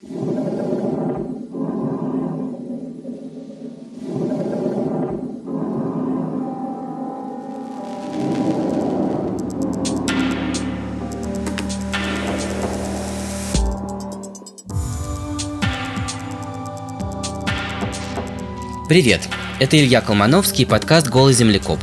Привет! 0.00 0.12
Это 19.58 19.76
Илья 19.76 20.00
Колмановский 20.00 20.62
и 20.62 20.64
подкаст 20.64 21.08
«Голый 21.08 21.34
землекоп». 21.34 21.80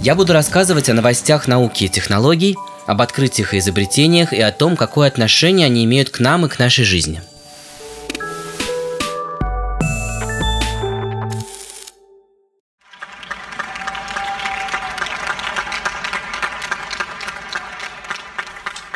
Я 0.00 0.14
буду 0.14 0.32
рассказывать 0.32 0.88
о 0.88 0.94
новостях 0.94 1.46
науки 1.46 1.84
и 1.84 1.88
технологий, 1.90 2.56
об 2.86 3.02
открытиях 3.02 3.52
и 3.52 3.58
изобретениях 3.58 4.32
и 4.32 4.40
о 4.40 4.52
том, 4.52 4.74
какое 4.74 5.08
отношение 5.08 5.66
они 5.66 5.84
имеют 5.84 6.08
к 6.08 6.20
нам 6.20 6.46
и 6.46 6.48
к 6.48 6.58
нашей 6.58 6.84
жизни– 6.84 7.20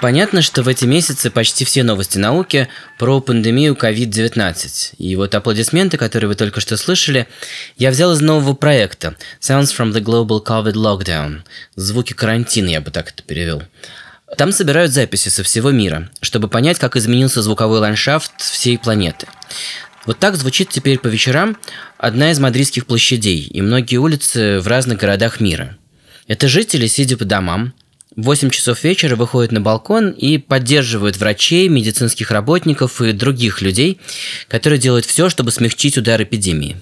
Понятно, 0.03 0.43
что 0.43 0.65
в 0.65 0.69
эти 0.69 0.85
месяцы 0.85 1.31
почти 1.31 1.65
все 1.65 1.85
новости 1.85 2.19
науки 2.19 2.67
про 2.99 3.21
пандемию 3.21 3.75
COVID-19. 3.75 4.97
И 4.99 5.15
вот 5.15 5.33
аплодисменты, 5.33 5.97
которые 5.97 6.27
вы 6.27 6.35
только 6.35 6.61
что 6.61 6.77
слышали, 6.77 7.29
я 7.77 7.93
взял 7.93 8.13
из 8.13 8.21
нового 8.21 8.55
проекта 8.55 9.15
Sounds 9.41 9.73
from 9.73 9.93
the 9.93 10.01
Global 10.01 10.45
COVID 10.45 10.73
Lockdown. 10.73 11.43
Звуки 11.77 12.15
карантина, 12.15 12.71
я 12.71 12.81
бы 12.81 12.91
так 12.91 13.11
это 13.11 13.23
перевел. 13.23 13.63
Там 14.37 14.51
собирают 14.51 14.91
записи 14.91 15.29
со 15.29 15.45
всего 15.45 15.71
мира, 15.71 16.11
чтобы 16.21 16.49
понять, 16.49 16.81
как 16.81 16.97
изменился 16.97 17.41
звуковой 17.41 17.79
ландшафт 17.79 18.41
всей 18.41 18.79
планеты. 18.79 19.29
Вот 20.05 20.19
так 20.19 20.35
звучит 20.35 20.71
теперь 20.71 20.99
по 20.99 21.07
вечерам 21.07 21.57
одна 21.97 22.33
из 22.33 22.41
мадридских 22.41 22.87
площадей 22.87 23.45
и 23.45 23.63
многие 23.63 23.99
улицы 23.99 24.59
в 24.59 24.67
разных 24.67 24.99
городах 24.99 25.39
мира. 25.39 25.79
Это 26.27 26.49
жители, 26.49 26.89
сидя 26.89 27.17
по 27.17 27.25
домам, 27.25 27.73
в 28.17 28.25
8 28.25 28.51
часов 28.51 28.85
вечера 28.85 29.17
выходят 29.17 29.53
на 29.53 29.61
балкон 29.61 30.11
и 30.11 30.39
поддерживают 30.39 31.17
врачей, 31.17 31.69
медицинских 31.69 32.31
работников 32.31 33.01
и 33.01 33.13
других 33.13 33.63
людей, 33.63 34.01
которые 34.49 34.79
делают 34.79 35.07
все, 35.07 35.29
чтобы 35.29 35.51
смягчить 35.51 35.97
удар 35.97 36.23
эпидемии. 36.23 36.77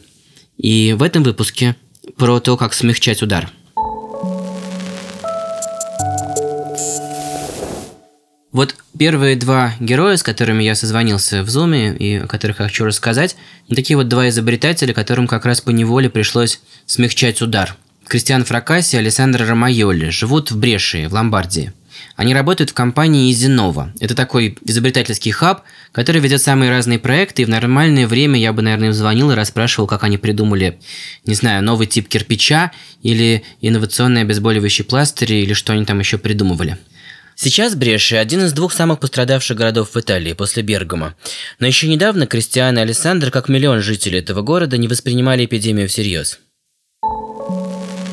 И 0.59 0.95
в 0.99 1.03
этом 1.03 1.23
выпуске 1.23 1.77
про 2.17 2.41
то, 2.41 2.57
как 2.57 2.75
смягчать 2.75 3.23
удар. 3.23 3.51
Вот 8.53 8.75
первые 8.99 9.37
два 9.37 9.75
героя, 9.79 10.17
с 10.17 10.25
которыми 10.25 10.65
я 10.65 10.75
созвонился 10.75 11.45
в 11.45 11.49
Зуме 11.49 11.95
и 11.97 12.17
о 12.17 12.27
которых 12.27 12.59
я 12.59 12.67
хочу 12.67 12.85
рассказать, 12.85 13.37
такие 13.69 13.97
вот 13.97 14.09
два 14.09 14.29
изобретателя, 14.29 14.93
которым 14.93 15.29
как 15.29 15.47
раз 15.47 15.61
по 15.61 15.71
неволе 15.71 16.11
пришлось 16.11 16.61
смягчать 16.87 17.41
удар– 17.41 17.77
Кристиан 18.11 18.45
Фракаси 18.45 18.97
и 18.97 18.99
Александр 18.99 19.47
Ромайоли 19.47 20.09
живут 20.09 20.51
в 20.51 20.59
Брешии, 20.59 21.07
в 21.07 21.13
Ломбардии. 21.13 21.73
Они 22.17 22.35
работают 22.35 22.71
в 22.71 22.75
компании 22.75 23.31
Изинова. 23.31 23.93
Это 24.01 24.17
такой 24.17 24.59
изобретательский 24.65 25.31
хаб, 25.31 25.63
который 25.93 26.21
ведет 26.21 26.43
самые 26.43 26.73
разные 26.73 26.99
проекты, 26.99 27.43
и 27.43 27.45
в 27.45 27.49
нормальное 27.49 28.09
время 28.09 28.41
я 28.41 28.53
бы, 28.53 28.63
наверное, 28.63 28.93
звонил 28.93 29.31
и 29.31 29.37
расспрашивал, 29.37 29.87
как 29.87 30.03
они 30.03 30.19
придумали, 30.19 30.81
не 31.25 31.37
знаю, 31.37 31.63
новый 31.63 31.87
тип 31.87 32.09
кирпича 32.09 32.73
или 33.05 33.45
инновационный 33.61 34.23
обезболивающий 34.23 34.85
пластырь 34.85 35.33
или 35.33 35.53
что 35.53 35.73
они 35.73 35.85
там 35.85 36.01
еще 36.01 36.19
придумывали. 36.19 36.79
Сейчас 37.37 37.77
Бреши– 37.77 38.17
один 38.17 38.45
из 38.45 38.53
двух 38.53 38.73
самых 38.73 38.99
пострадавших 38.99 39.57
городов 39.57 39.95
в 39.95 40.01
Италии 40.01 40.33
после 40.33 40.65
Бергама. 40.65 41.15
Но 41.61 41.69
еще 41.69 41.87
недавно 41.87 42.27
Кристиан 42.27 42.77
и 42.77 42.81
Александр, 42.81 43.31
как 43.31 43.49
миллион 43.49 43.81
жителей 43.83 44.19
этого 44.19 44.43
города, 44.43 44.77
не 44.79 44.89
воспринимали 44.89 45.45
эпидемию 45.45 45.89
всерьез. 45.89 46.41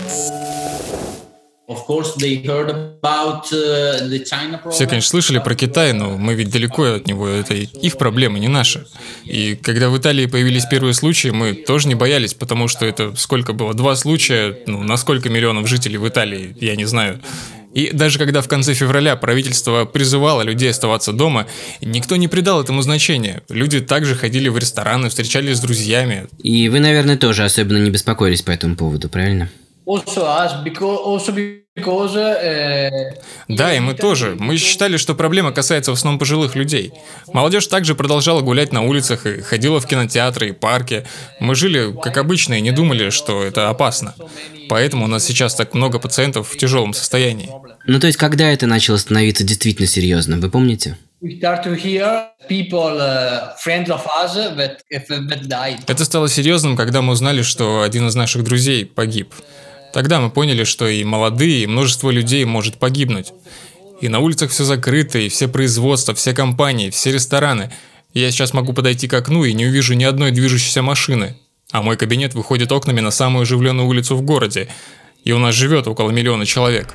Uh, 0.07 0.57
Все, 4.71 4.87
конечно, 4.87 5.09
слышали 5.09 5.39
про 5.39 5.53
Китай, 5.53 5.91
но 5.91 6.17
мы 6.17 6.33
ведь 6.33 6.49
далеко 6.49 6.83
от 6.83 7.07
него, 7.07 7.27
это 7.27 7.55
их 7.55 7.97
проблемы, 7.97 8.39
не 8.39 8.47
наши. 8.47 8.85
И 9.25 9.55
когда 9.55 9.89
в 9.89 9.97
Италии 9.97 10.27
появились 10.27 10.65
первые 10.65 10.93
случаи, 10.93 11.27
мы 11.29 11.53
тоже 11.53 11.89
не 11.89 11.95
боялись, 11.95 12.33
потому 12.33 12.69
что 12.69 12.85
это 12.85 13.13
сколько 13.17 13.51
было? 13.51 13.73
Два 13.73 13.97
случая, 13.97 14.59
ну, 14.65 14.81
на 14.81 14.95
сколько 14.95 15.27
миллионов 15.27 15.67
жителей 15.67 15.97
в 15.97 16.07
Италии, 16.07 16.55
я 16.61 16.77
не 16.77 16.85
знаю. 16.85 17.19
И 17.73 17.91
даже 17.91 18.17
когда 18.17 18.41
в 18.41 18.47
конце 18.47 18.73
февраля 18.73 19.17
правительство 19.17 19.83
призывало 19.83 20.43
людей 20.43 20.71
оставаться 20.71 21.11
дома, 21.11 21.47
никто 21.81 22.15
не 22.15 22.29
придал 22.29 22.63
этому 22.63 22.81
значения. 22.81 23.43
Люди 23.49 23.81
также 23.81 24.15
ходили 24.15 24.47
в 24.47 24.57
рестораны, 24.57 25.09
встречались 25.09 25.57
с 25.57 25.61
друзьями. 25.61 26.27
И 26.41 26.69
вы, 26.69 26.79
наверное, 26.79 27.17
тоже 27.17 27.43
особенно 27.43 27.77
не 27.77 27.91
беспокоились 27.91 28.41
по 28.41 28.51
этому 28.51 28.77
поводу, 28.77 29.09
правильно? 29.09 29.49
Э, 32.41 33.13
да, 33.47 33.73
и 33.73 33.79
мы 33.79 33.93
тоже. 33.93 34.35
Мы 34.37 34.57
считали, 34.57 34.97
что 34.97 35.15
проблема 35.15 35.53
касается 35.53 35.91
в 35.91 35.93
основном 35.93 36.19
пожилых 36.19 36.55
людей. 36.55 36.91
Молодежь 37.31 37.67
также 37.67 37.95
продолжала 37.95 38.41
гулять 38.41 38.73
на 38.73 38.81
улицах 38.81 39.25
и 39.25 39.41
ходила 39.41 39.79
в 39.79 39.85
кинотеатры 39.85 40.49
и 40.49 40.51
парки. 40.51 41.05
Мы 41.39 41.55
жили 41.55 41.95
как 42.03 42.17
обычно 42.17 42.55
и 42.55 42.61
не 42.61 42.71
думали, 42.71 43.11
что 43.11 43.43
это 43.43 43.69
опасно. 43.69 44.13
Поэтому 44.67 45.05
у 45.05 45.07
нас 45.07 45.23
сейчас 45.23 45.55
так 45.55 45.73
много 45.73 45.99
пациентов 45.99 46.49
в 46.49 46.57
тяжелом 46.57 46.93
состоянии. 46.93 47.49
Ну 47.85 47.99
то 48.01 48.07
есть, 48.07 48.17
когда 48.17 48.51
это 48.51 48.67
начало 48.67 48.97
становиться 48.97 49.45
действительно 49.45 49.87
серьезным, 49.87 50.41
вы 50.41 50.49
помните? 50.49 50.97
Uh, 51.19 51.29
это 55.87 56.05
стало 56.05 56.29
серьезным, 56.29 56.75
когда 56.75 57.01
мы 57.01 57.13
узнали, 57.13 57.41
что 57.41 57.81
один 57.81 58.07
из 58.07 58.15
наших 58.15 58.43
друзей 58.43 58.85
погиб. 58.85 59.33
Тогда 59.97 60.21
мы 60.21 60.29
поняли, 60.29 60.63
что 60.63 60.87
и 60.87 61.03
молодые, 61.03 61.63
и 61.63 61.65
множество 61.65 62.11
людей 62.11 62.45
может 62.45 62.77
погибнуть. 62.77 63.33
И 63.99 64.09
на 64.09 64.19
улицах 64.19 64.51
все 64.51 64.63
закрыто, 64.63 65.17
и 65.17 65.27
все 65.27 65.47
производства, 65.47 66.13
все 66.13 66.35
компании, 66.35 66.91
все 66.91 67.11
рестораны. 67.11 67.71
Я 68.13 68.29
сейчас 68.29 68.53
могу 68.53 68.73
подойти 68.73 69.07
к 69.07 69.15
окну 69.15 69.43
и 69.43 69.53
не 69.53 69.65
увижу 69.65 69.95
ни 69.95 70.03
одной 70.03 70.29
движущейся 70.29 70.83
машины. 70.83 71.35
А 71.71 71.81
мой 71.81 71.97
кабинет 71.97 72.35
выходит 72.35 72.71
окнами 72.71 72.99
на 72.99 73.09
самую 73.09 73.41
оживленную 73.41 73.87
улицу 73.87 74.15
в 74.15 74.21
городе. 74.21 74.67
И 75.23 75.31
у 75.31 75.39
нас 75.39 75.55
живет 75.55 75.87
около 75.87 76.11
миллиона 76.11 76.45
человек. 76.45 76.93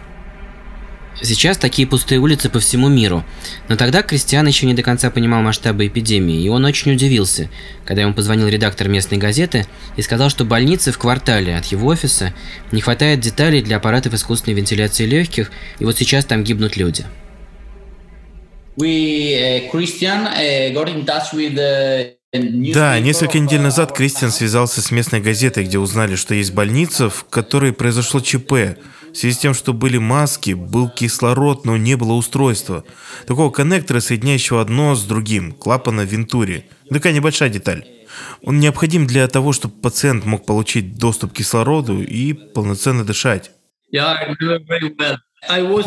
Сейчас 1.21 1.59
такие 1.59 1.87
пустые 1.87 2.19
улицы 2.19 2.49
по 2.49 2.59
всему 2.59 2.89
миру. 2.89 3.25
Но 3.69 3.77
тогда 3.77 4.03
Кристиан 4.03 4.47
еще 4.47 4.67
не 4.67 4.75
до 4.75 4.83
конца 4.83 5.11
понимал 5.11 5.43
масштабы 5.43 5.87
эпидемии, 5.87 6.43
и 6.43 6.49
он 6.49 6.65
очень 6.65 6.93
удивился, 6.93 7.49
когда 7.85 8.03
ему 8.03 8.15
позвонил 8.15 8.49
редактор 8.49 8.89
местной 8.89 9.19
газеты 9.19 9.67
и 9.97 10.03
сказал, 10.03 10.31
что 10.31 10.45
больницы 10.45 10.91
в 10.91 10.99
квартале 10.99 11.57
от 11.57 11.67
его 11.67 11.89
офиса 11.89 12.33
не 12.73 12.81
хватает 12.81 13.21
деталей 13.21 13.63
для 13.63 13.77
аппаратов 13.77 14.15
искусственной 14.15 14.57
вентиляции 14.57 15.05
легких, 15.05 15.51
и 15.79 15.85
вот 15.85 15.99
сейчас 15.99 16.25
там 16.25 16.45
гибнут 16.45 16.77
люди. 16.77 17.05
We, 18.77 19.37
uh, 19.37 19.71
Christian, 19.71 20.27
uh, 20.27 20.73
got 20.73 20.89
in 20.89 21.05
touch 21.05 21.35
with 21.35 21.55
the 21.55 22.17
да, 22.33 22.99
несколько 22.99 23.39
недель 23.39 23.61
назад 23.61 23.93
Кристиан 23.93 24.31
связался 24.31 24.81
с 24.81 24.91
местной 24.91 25.21
газетой, 25.21 25.65
где 25.65 25.79
узнали, 25.79 26.17
что 26.17 26.35
есть 26.35 26.55
больница, 26.55 27.11
в 27.11 27.27
которой 27.29 27.75
произошло 27.75 28.21
ЧП. 28.21 28.79
В 29.13 29.17
связи 29.17 29.35
с 29.35 29.39
тем, 29.39 29.53
что 29.53 29.75
были 29.75 29.99
маски, 29.99 30.53
был 30.53 30.89
кислород, 30.89 31.67
но 31.67 31.77
не 31.77 31.97
было 31.97 32.15
устройства. 32.15 32.85
Такого 33.27 33.51
коннектора, 33.51 34.01
соединяющего 34.01 34.61
одно 34.61 34.95
с 34.95 35.05
другим, 35.05 35.53
клапана 35.53 36.01
Вентури. 36.01 36.65
Такая 36.89 37.13
небольшая 37.13 37.51
деталь. 37.51 37.85
Он 38.43 38.59
необходим 38.59 39.07
для 39.07 39.29
того, 39.29 39.53
чтобы 39.53 39.75
пациент 39.81 40.25
мог 40.25 40.47
получить 40.47 40.97
доступ 40.97 41.33
к 41.33 41.37
кислороду 41.37 42.03
и 42.03 42.33
полноценно 42.33 43.05
дышать. 43.05 43.51
Yeah, 43.93 44.15
I 44.15 44.29
remember 44.29 44.59
very 44.67 44.97
well. 44.97 45.17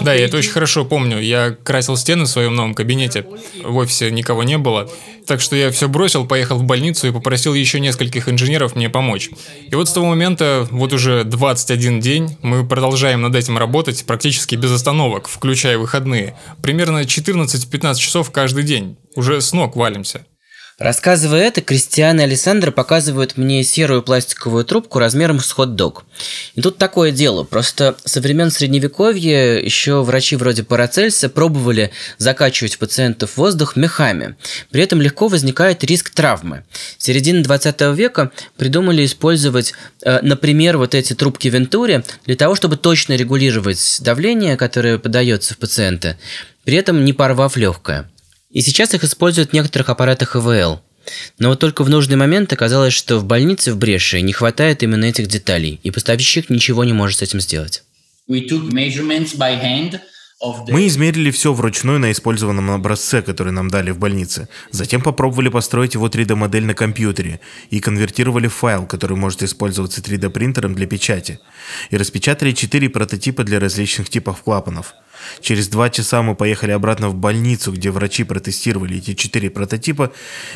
Да, 0.03 0.13
я 0.13 0.25
это 0.25 0.37
очень 0.37 0.51
хорошо 0.51 0.83
помню. 0.83 1.19
Я 1.19 1.55
красил 1.63 1.95
стены 1.95 2.25
в 2.25 2.27
своем 2.27 2.55
новом 2.55 2.73
кабинете. 2.73 3.25
В 3.63 3.77
офисе 3.77 4.11
никого 4.11 4.43
не 4.43 4.57
было. 4.57 4.89
Так 5.25 5.39
что 5.39 5.55
я 5.55 5.71
все 5.71 5.87
бросил, 5.87 6.27
поехал 6.27 6.57
в 6.57 6.63
больницу 6.63 7.07
и 7.07 7.11
попросил 7.11 7.53
еще 7.53 7.79
нескольких 7.79 8.27
инженеров 8.27 8.75
мне 8.75 8.89
помочь. 8.89 9.29
И 9.69 9.73
вот 9.75 9.87
с 9.87 9.93
того 9.93 10.07
момента, 10.07 10.67
вот 10.71 10.91
уже 10.91 11.23
21 11.23 12.01
день, 12.01 12.37
мы 12.41 12.67
продолжаем 12.67 13.21
над 13.21 13.35
этим 13.35 13.57
работать 13.57 14.05
практически 14.05 14.55
без 14.55 14.71
остановок, 14.71 15.29
включая 15.29 15.77
выходные. 15.77 16.37
Примерно 16.61 16.99
14-15 17.03 17.95
часов 17.95 18.31
каждый 18.31 18.63
день. 18.63 18.97
Уже 19.15 19.39
с 19.39 19.53
ног 19.53 19.77
валимся. 19.77 20.25
Рассказывая 20.77 21.43
это, 21.43 21.61
Кристиан 21.61 22.19
и 22.19 22.23
Александра 22.23 22.69
показывают 22.69 23.37
мне 23.37 23.63
серую 23.63 24.03
пластиковую 24.03 24.65
трубку 24.65 24.99
размером 24.99 25.39
с 25.39 25.49
хот-дог. 25.53 26.03
И 26.55 26.61
тут 26.61 26.77
такое 26.77 27.11
дело, 27.11 27.45
просто 27.45 27.95
со 28.03 28.19
времен 28.19 28.51
Средневековья 28.51 29.57
еще 29.57 30.03
врачи 30.03 30.35
вроде 30.35 30.63
Парацельса 30.63 31.29
пробовали 31.29 31.91
закачивать 32.17 32.77
пациентов 32.77 33.37
воздух 33.37 33.77
мехами. 33.77 34.35
При 34.69 34.83
этом 34.83 35.01
легко 35.01 35.29
возникает 35.29 35.81
риск 35.85 36.09
травмы. 36.09 36.65
В 36.97 37.03
середине 37.03 37.41
20 37.41 37.79
века 37.95 38.31
придумали 38.57 39.05
использовать, 39.05 39.73
э, 40.03 40.19
например, 40.23 40.77
вот 40.77 40.93
эти 40.93 41.13
трубки 41.13 41.47
Вентури 41.47 42.03
для 42.25 42.35
того, 42.35 42.53
чтобы 42.53 42.75
точно 42.75 43.13
регулировать 43.13 43.99
давление, 44.01 44.57
которое 44.57 44.99
подается 44.99 45.53
в 45.53 45.57
пациента, 45.57 46.17
при 46.65 46.75
этом 46.75 47.05
не 47.05 47.13
порвав 47.13 47.55
легкое– 47.55 48.09
и 48.55 48.61
сейчас 48.61 48.93
их 48.93 49.03
используют 49.03 49.49
в 49.51 49.53
некоторых 49.53 49.89
аппаратах 49.89 50.37
ИВЛ. 50.37 50.79
Но 51.37 51.49
вот 51.49 51.59
только 51.59 51.83
в 51.83 51.89
нужный 51.89 52.15
момент 52.15 52.51
оказалось, 52.53 52.93
что 52.93 53.19
в 53.19 53.25
больнице 53.25 53.73
в 53.73 53.77
Бреше 53.77 54.21
не 54.21 54.31
хватает 54.31 54.81
именно 54.81 55.05
этих 55.05 55.27
деталей, 55.27 55.79
и 55.83 55.91
поставщик 55.91 56.49
ничего 56.49 56.85
не 56.85 56.93
может 56.93 57.19
с 57.19 57.21
этим 57.21 57.41
сделать. 57.41 57.83
Мы 60.67 60.87
измерили 60.87 61.31
все 61.31 61.53
вручную 61.53 61.99
на 61.99 62.11
использованном 62.11 62.71
образце, 62.71 63.21
который 63.21 63.51
нам 63.51 63.69
дали 63.69 63.91
в 63.91 63.97
больнице. 63.97 64.47
Затем 64.71 65.01
попробовали 65.01 65.49
построить 65.49 65.93
его 65.93 66.07
3D-модель 66.07 66.65
на 66.65 66.73
компьютере 66.73 67.39
и 67.69 67.79
конвертировали 67.79 68.47
файл, 68.47 68.85
который 68.85 69.17
может 69.17 69.43
использоваться 69.43 70.01
3D-принтером 70.01 70.75
для 70.75 70.87
печати. 70.87 71.39
И 71.89 71.97
распечатали 71.97 72.51
4 72.51 72.89
прототипа 72.89 73.43
для 73.43 73.59
различных 73.59 74.09
типов 74.09 74.41
клапанов– 74.43 74.93
Через 75.41 75.67
два 75.67 75.89
часа 75.89 76.21
мы 76.21 76.35
поехали 76.35 76.71
обратно 76.71 77.09
в 77.09 77.15
больницу, 77.15 77.71
где 77.71 77.91
врачи 77.91 78.23
протестировали 78.23 78.97
эти 78.97 79.13
четыре 79.13 79.49
прототипа 79.49 80.11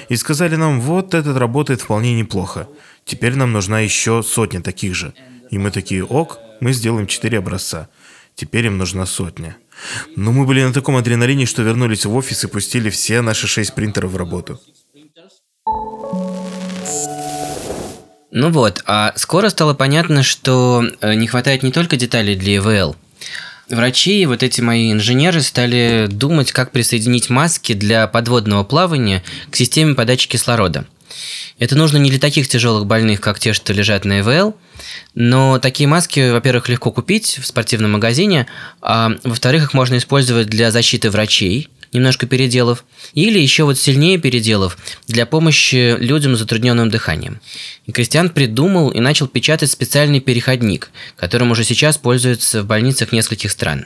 и 0.09 0.15
сказали 0.15 0.55
нам, 0.55 0.81
вот 0.81 1.13
этот 1.13 1.37
работает 1.37 1.81
вполне 1.81 2.13
неплохо. 2.15 2.67
Теперь 3.05 3.35
нам 3.35 3.51
нужна 3.51 3.79
еще 3.79 4.23
сотня 4.23 4.61
таких 4.61 4.95
же. 4.95 5.13
И 5.49 5.57
мы 5.57 5.71
такие, 5.71 6.03
ок, 6.03 6.39
мы 6.61 6.73
сделаем 6.73 7.07
четыре 7.07 7.39
образца. 7.39 7.89
Теперь 8.35 8.67
им 8.67 8.77
нужна 8.77 9.05
сотня. 9.05 9.57
Но 10.15 10.31
мы 10.31 10.45
были 10.45 10.63
на 10.63 10.73
таком 10.73 10.95
адреналине, 10.97 11.45
что 11.45 11.61
вернулись 11.61 12.05
в 12.05 12.15
офис 12.15 12.43
и 12.43 12.47
пустили 12.47 12.89
все 12.89 13.21
наши 13.21 13.47
шесть 13.47 13.73
принтеров 13.75 14.11
в 14.11 14.17
работу. 14.17 14.59
Ну 18.31 18.51
вот, 18.51 18.83
а 18.85 19.13
скоро 19.15 19.49
стало 19.49 19.73
понятно, 19.73 20.21
что 20.21 20.83
э, 21.01 21.15
не 21.15 21.27
хватает 21.27 21.63
не 21.63 21.71
только 21.71 21.97
деталей 21.97 22.35
для 22.35 22.57
EVL– 22.57 22.95
Врачи 23.69 24.21
и 24.21 24.25
вот 24.25 24.41
эти 24.41 24.61
мои 24.61 24.91
инженеры 24.91 25.41
стали 25.41 26.07
думать, 26.09 26.51
как 26.51 26.71
присоединить 26.71 27.29
маски 27.29 27.73
для 27.73 28.07
подводного 28.07 28.63
плавания 28.63 29.23
к 29.51 29.55
системе 29.55 29.93
подачи 29.93 30.27
кислорода. 30.27 30.85
Это 31.59 31.75
нужно 31.75 31.97
не 31.97 32.09
для 32.09 32.19
таких 32.19 32.47
тяжелых 32.47 32.85
больных, 32.85 33.19
как 33.19 33.37
те, 33.39 33.51
что 33.51 33.73
лежат 33.73 34.05
на 34.05 34.21
ИВЛ, 34.21 34.55
но 35.13 35.59
такие 35.59 35.87
маски, 35.87 36.31
во-первых, 36.31 36.69
легко 36.69 36.91
купить 36.91 37.37
в 37.37 37.45
спортивном 37.45 37.91
магазине, 37.91 38.47
а 38.81 39.11
во-вторых, 39.23 39.63
их 39.63 39.73
можно 39.73 39.97
использовать 39.97 40.47
для 40.47 40.71
защиты 40.71 41.09
врачей, 41.09 41.67
немножко 41.91 42.27
переделав, 42.27 42.85
или 43.13 43.39
еще 43.39 43.63
вот 43.63 43.77
сильнее 43.77 44.17
переделав 44.17 44.77
для 45.07 45.25
помощи 45.25 45.97
людям 45.99 46.35
с 46.35 46.39
затрудненным 46.39 46.89
дыханием. 46.89 47.41
И 47.85 47.91
Кристиан 47.91 48.29
придумал 48.29 48.89
и 48.91 49.01
начал 49.01 49.27
печатать 49.27 49.69
специальный 49.69 50.21
переходник, 50.21 50.91
которым 51.17 51.51
уже 51.51 51.65
сейчас 51.65 51.97
пользуются 51.97 52.63
в 52.63 52.67
больницах 52.67 53.11
нескольких 53.11 53.51
стран. 53.51 53.85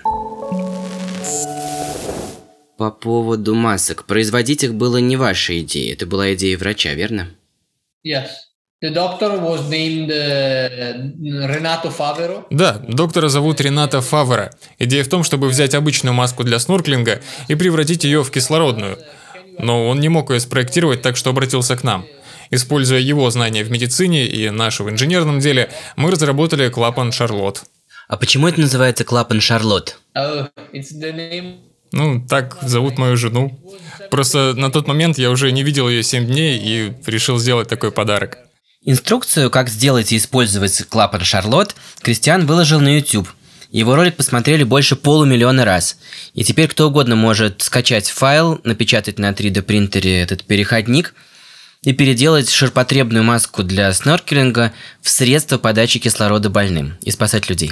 По 2.77 2.91
поводу 2.91 3.55
масок. 3.55 4.05
Производить 4.05 4.63
их 4.63 4.73
было 4.73 4.97
не 4.97 5.15
ваша 5.15 5.59
идея, 5.61 5.93
это 5.93 6.05
была 6.05 6.33
идея 6.33 6.57
врача, 6.57 6.93
верно? 6.93 7.29
Yes. 8.03 8.29
The 8.81 8.89
doctor 8.89 9.39
was 9.39 9.69
named 9.69 10.09
Renato 10.11 11.89
Favero. 11.89 12.45
Да, 12.49 12.81
доктора 12.85 13.29
зовут 13.29 13.61
Рената 13.61 14.01
Фавера. 14.01 14.51
Идея 14.77 15.05
в 15.05 15.07
том, 15.07 15.23
чтобы 15.23 15.47
взять 15.47 15.73
обычную 15.73 16.13
маску 16.13 16.43
для 16.43 16.59
снорклинга 16.59 17.21
и 17.47 17.55
превратить 17.55 18.03
ее 18.03 18.25
в 18.25 18.31
кислородную. 18.31 18.97
Но 19.57 19.87
он 19.87 20.01
не 20.01 20.09
мог 20.09 20.31
ее 20.31 20.41
спроектировать, 20.41 21.01
так 21.01 21.15
что 21.15 21.29
обратился 21.29 21.77
к 21.77 21.83
нам. 21.83 22.05
Используя 22.51 22.99
его 22.99 23.29
знания 23.29 23.63
в 23.63 23.71
медицине 23.71 24.25
и 24.27 24.49
наши 24.49 24.83
в 24.83 24.89
инженерном 24.89 25.39
деле, 25.39 25.69
мы 25.95 26.11
разработали 26.11 26.67
клапан 26.67 27.13
Шарлот. 27.13 27.63
А 28.09 28.17
почему 28.17 28.49
это 28.49 28.59
называется 28.59 29.05
клапан 29.05 29.39
Шарлот? 29.39 29.97
Oh, 30.13 30.49
ну, 31.93 32.25
так 32.27 32.57
зовут 32.63 32.97
мою 32.97 33.15
жену. 33.15 33.59
Просто 34.13 34.53
на 34.53 34.69
тот 34.69 34.87
момент 34.87 35.17
я 35.17 35.31
уже 35.31 35.51
не 35.51 35.63
видел 35.63 35.89
ее 35.89 36.03
7 36.03 36.27
дней 36.27 36.59
и 36.63 36.93
решил 37.07 37.39
сделать 37.39 37.67
такой 37.67 37.91
подарок. 37.91 38.37
Инструкцию, 38.85 39.49
как 39.49 39.69
сделать 39.69 40.11
и 40.11 40.17
использовать 40.17 40.83
клапан 40.87 41.21
Шарлот, 41.21 41.75
Кристиан 41.99 42.45
выложил 42.45 42.79
на 42.79 42.95
YouTube. 42.95 43.27
Его 43.71 43.95
ролик 43.95 44.15
посмотрели 44.15 44.63
больше 44.63 44.95
полумиллиона 44.95 45.65
раз. 45.65 45.97
И 46.35 46.43
теперь 46.43 46.67
кто 46.67 46.89
угодно 46.89 47.15
может 47.15 47.63
скачать 47.63 48.07
файл, 48.07 48.61
напечатать 48.63 49.17
на 49.17 49.31
3D 49.31 49.63
принтере 49.63 50.21
этот 50.21 50.43
переходник 50.43 51.15
и 51.81 51.91
переделать 51.91 52.51
ширпотребную 52.51 53.23
маску 53.23 53.63
для 53.63 53.91
сноркелинга 53.91 54.73
в 55.01 55.09
средство 55.09 55.57
подачи 55.57 55.97
кислорода 55.97 56.51
больным 56.51 56.99
и 57.01 57.09
спасать 57.09 57.49
людей. 57.49 57.71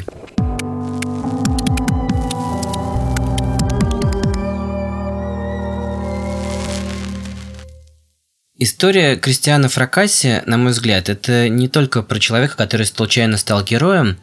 История 8.64 9.16
Кристиана 9.16 9.70
Фракаси, 9.70 10.44
на 10.46 10.56
мой 10.60 10.72
взгляд, 10.72 11.10
это 11.10 11.50
не 11.50 11.68
только 11.68 12.04
про 12.04 12.20
человека, 12.20 12.56
который 12.56 12.86
случайно 12.86 13.38
стал 13.38 13.64
героем, 13.64 14.20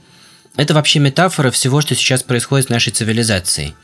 это 0.54 0.74
вообще 0.74 1.00
метафора 1.00 1.50
всего, 1.50 1.80
что 1.80 1.96
сейчас 1.96 2.22
происходит 2.22 2.68
в 2.68 2.70
нашей 2.70 2.92
цивилизации. 2.92 3.74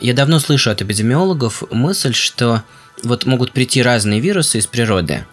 Я 0.00 0.12
давно 0.12 0.40
слышу 0.40 0.72
от 0.72 0.82
эпидемиологов 0.82 1.62
мысль, 1.70 2.12
что 2.12 2.64
вот 3.04 3.24
могут 3.24 3.52
прийти 3.52 3.84
разные 3.84 4.18
вирусы 4.18 4.58
из 4.58 4.66
природы. 4.66 5.24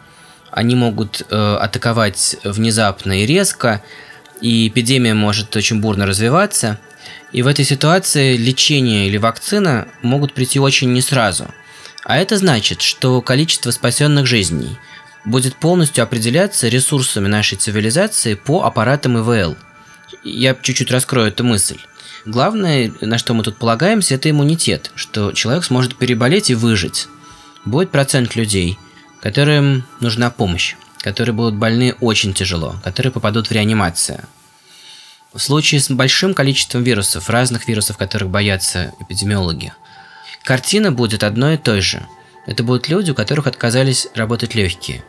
Они 0.52 0.76
могут 0.76 1.24
э, 1.28 1.58
атаковать 1.60 2.38
внезапно 2.44 3.24
и 3.24 3.26
резко, 3.26 3.82
и 4.42 4.68
эпидемия 4.68 5.16
может 5.16 5.56
очень 5.56 5.82
бурно 5.82 6.06
развиваться. 6.06 6.78
И 7.32 7.42
в 7.42 7.48
этой 7.48 7.66
ситуации 7.66 8.38
лечение 8.38 9.08
или 9.08 9.18
вакцина 9.18 9.88
могут 10.04 10.36
прийти 10.36 10.60
очень 10.60 10.94
не 10.94 11.02
сразу– 11.02 11.48
а 12.04 12.18
это 12.18 12.38
значит, 12.38 12.82
что 12.82 13.22
количество 13.22 13.72
спасенных 13.72 14.26
жизней 14.26 14.78
будет 15.26 15.56
полностью 15.56 16.04
определяться 16.04 16.68
ресурсами 16.68 17.28
нашей 17.28 17.58
цивилизации 17.58 18.34
по 18.34 18.64
аппаратам 18.64 19.20
ИВЛ. 19.20 19.56
Я 20.24 20.56
чуть-чуть 20.56 20.92
раскрою 20.92 21.28
эту 21.28 21.44
мысль. 21.44 21.80
Главное, 22.26 22.92
на 23.02 23.18
что 23.18 23.34
мы 23.34 23.44
тут 23.44 23.58
полагаемся, 23.58 24.16
это 24.16 24.30
иммунитет, 24.30 24.92
что 24.96 25.32
человек 25.32 25.64
сможет 25.64 25.96
переболеть 25.96 26.50
и 26.50 26.56
выжить. 26.56 27.08
Будет 27.66 27.92
процент 27.92 28.36
людей, 28.36 28.78
которым 29.22 29.86
нужна 30.00 30.30
помощь, 30.32 30.76
которые 31.02 31.34
будут 31.34 31.56
больны 31.56 31.96
очень 32.00 32.34
тяжело, 32.34 32.76
которые 32.84 33.12
попадут 33.12 33.48
в 33.48 33.52
реанимацию. 33.52 34.26
В 35.34 35.40
случае 35.40 35.80
с 35.80 35.90
большим 35.90 36.34
количеством 36.34 36.84
вирусов, 36.84 37.30
разных 37.30 37.68
вирусов, 37.68 37.98
которых 37.98 38.30
боятся 38.30 38.94
эпидемиологи, 39.00 39.74
Картина 40.44 40.92
будет 40.92 41.24
одной 41.24 41.56
и 41.56 41.58
той 41.58 41.82
же. 41.82 42.06
Это 42.48 42.64
будут 42.64 42.90
люди, 42.90 43.12
у 43.12 43.16
которых 43.16 43.48
отказались 43.48 44.08
работать 44.16 44.56
легкие. 44.56 45.04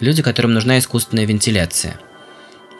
Люди, 0.00 0.22
которым 0.22 0.54
нужна 0.54 0.78
искусственная 0.78 1.24
вентиляция. 1.24 1.98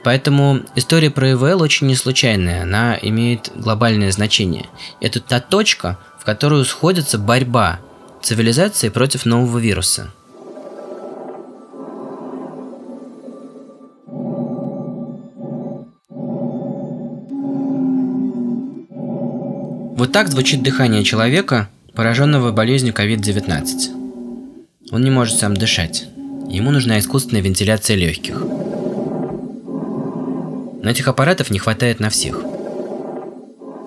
Поэтому 0.02 0.60
история 0.74 1.10
про 1.10 1.32
ИВЛ 1.32 1.62
очень 1.62 1.86
не 1.86 1.96
случайная, 1.96 2.62
она 2.62 2.98
имеет 3.00 3.50
глобальное 3.54 4.12
значение. 4.12 4.66
Это 5.00 5.20
та 5.20 5.40
точка, 5.40 5.98
в 6.20 6.24
которую 6.24 6.64
сходится 6.64 7.18
борьба 7.18 7.80
цивилизации 8.22 8.88
против 8.88 9.24
нового 9.24 9.58
вируса. 9.58 10.12
Вот 19.96 20.12
так 20.12 20.28
звучит 20.28 20.62
дыхание 20.62 21.02
человека, 21.02 21.68
пораженного 21.96 22.52
болезнью 22.52 22.94
COVID-19. 22.94 24.90
Он 24.92 25.02
не 25.02 25.10
может 25.10 25.38
сам 25.38 25.56
дышать. 25.56 26.06
Ему 26.48 26.70
нужна 26.70 26.98
искусственная 26.98 27.42
вентиляция 27.42 27.96
легких. 27.96 28.38
Но 30.82 30.90
этих 30.90 31.08
аппаратов 31.08 31.50
не 31.50 31.58
хватает 31.58 31.98
на 31.98 32.10
всех. 32.10 32.40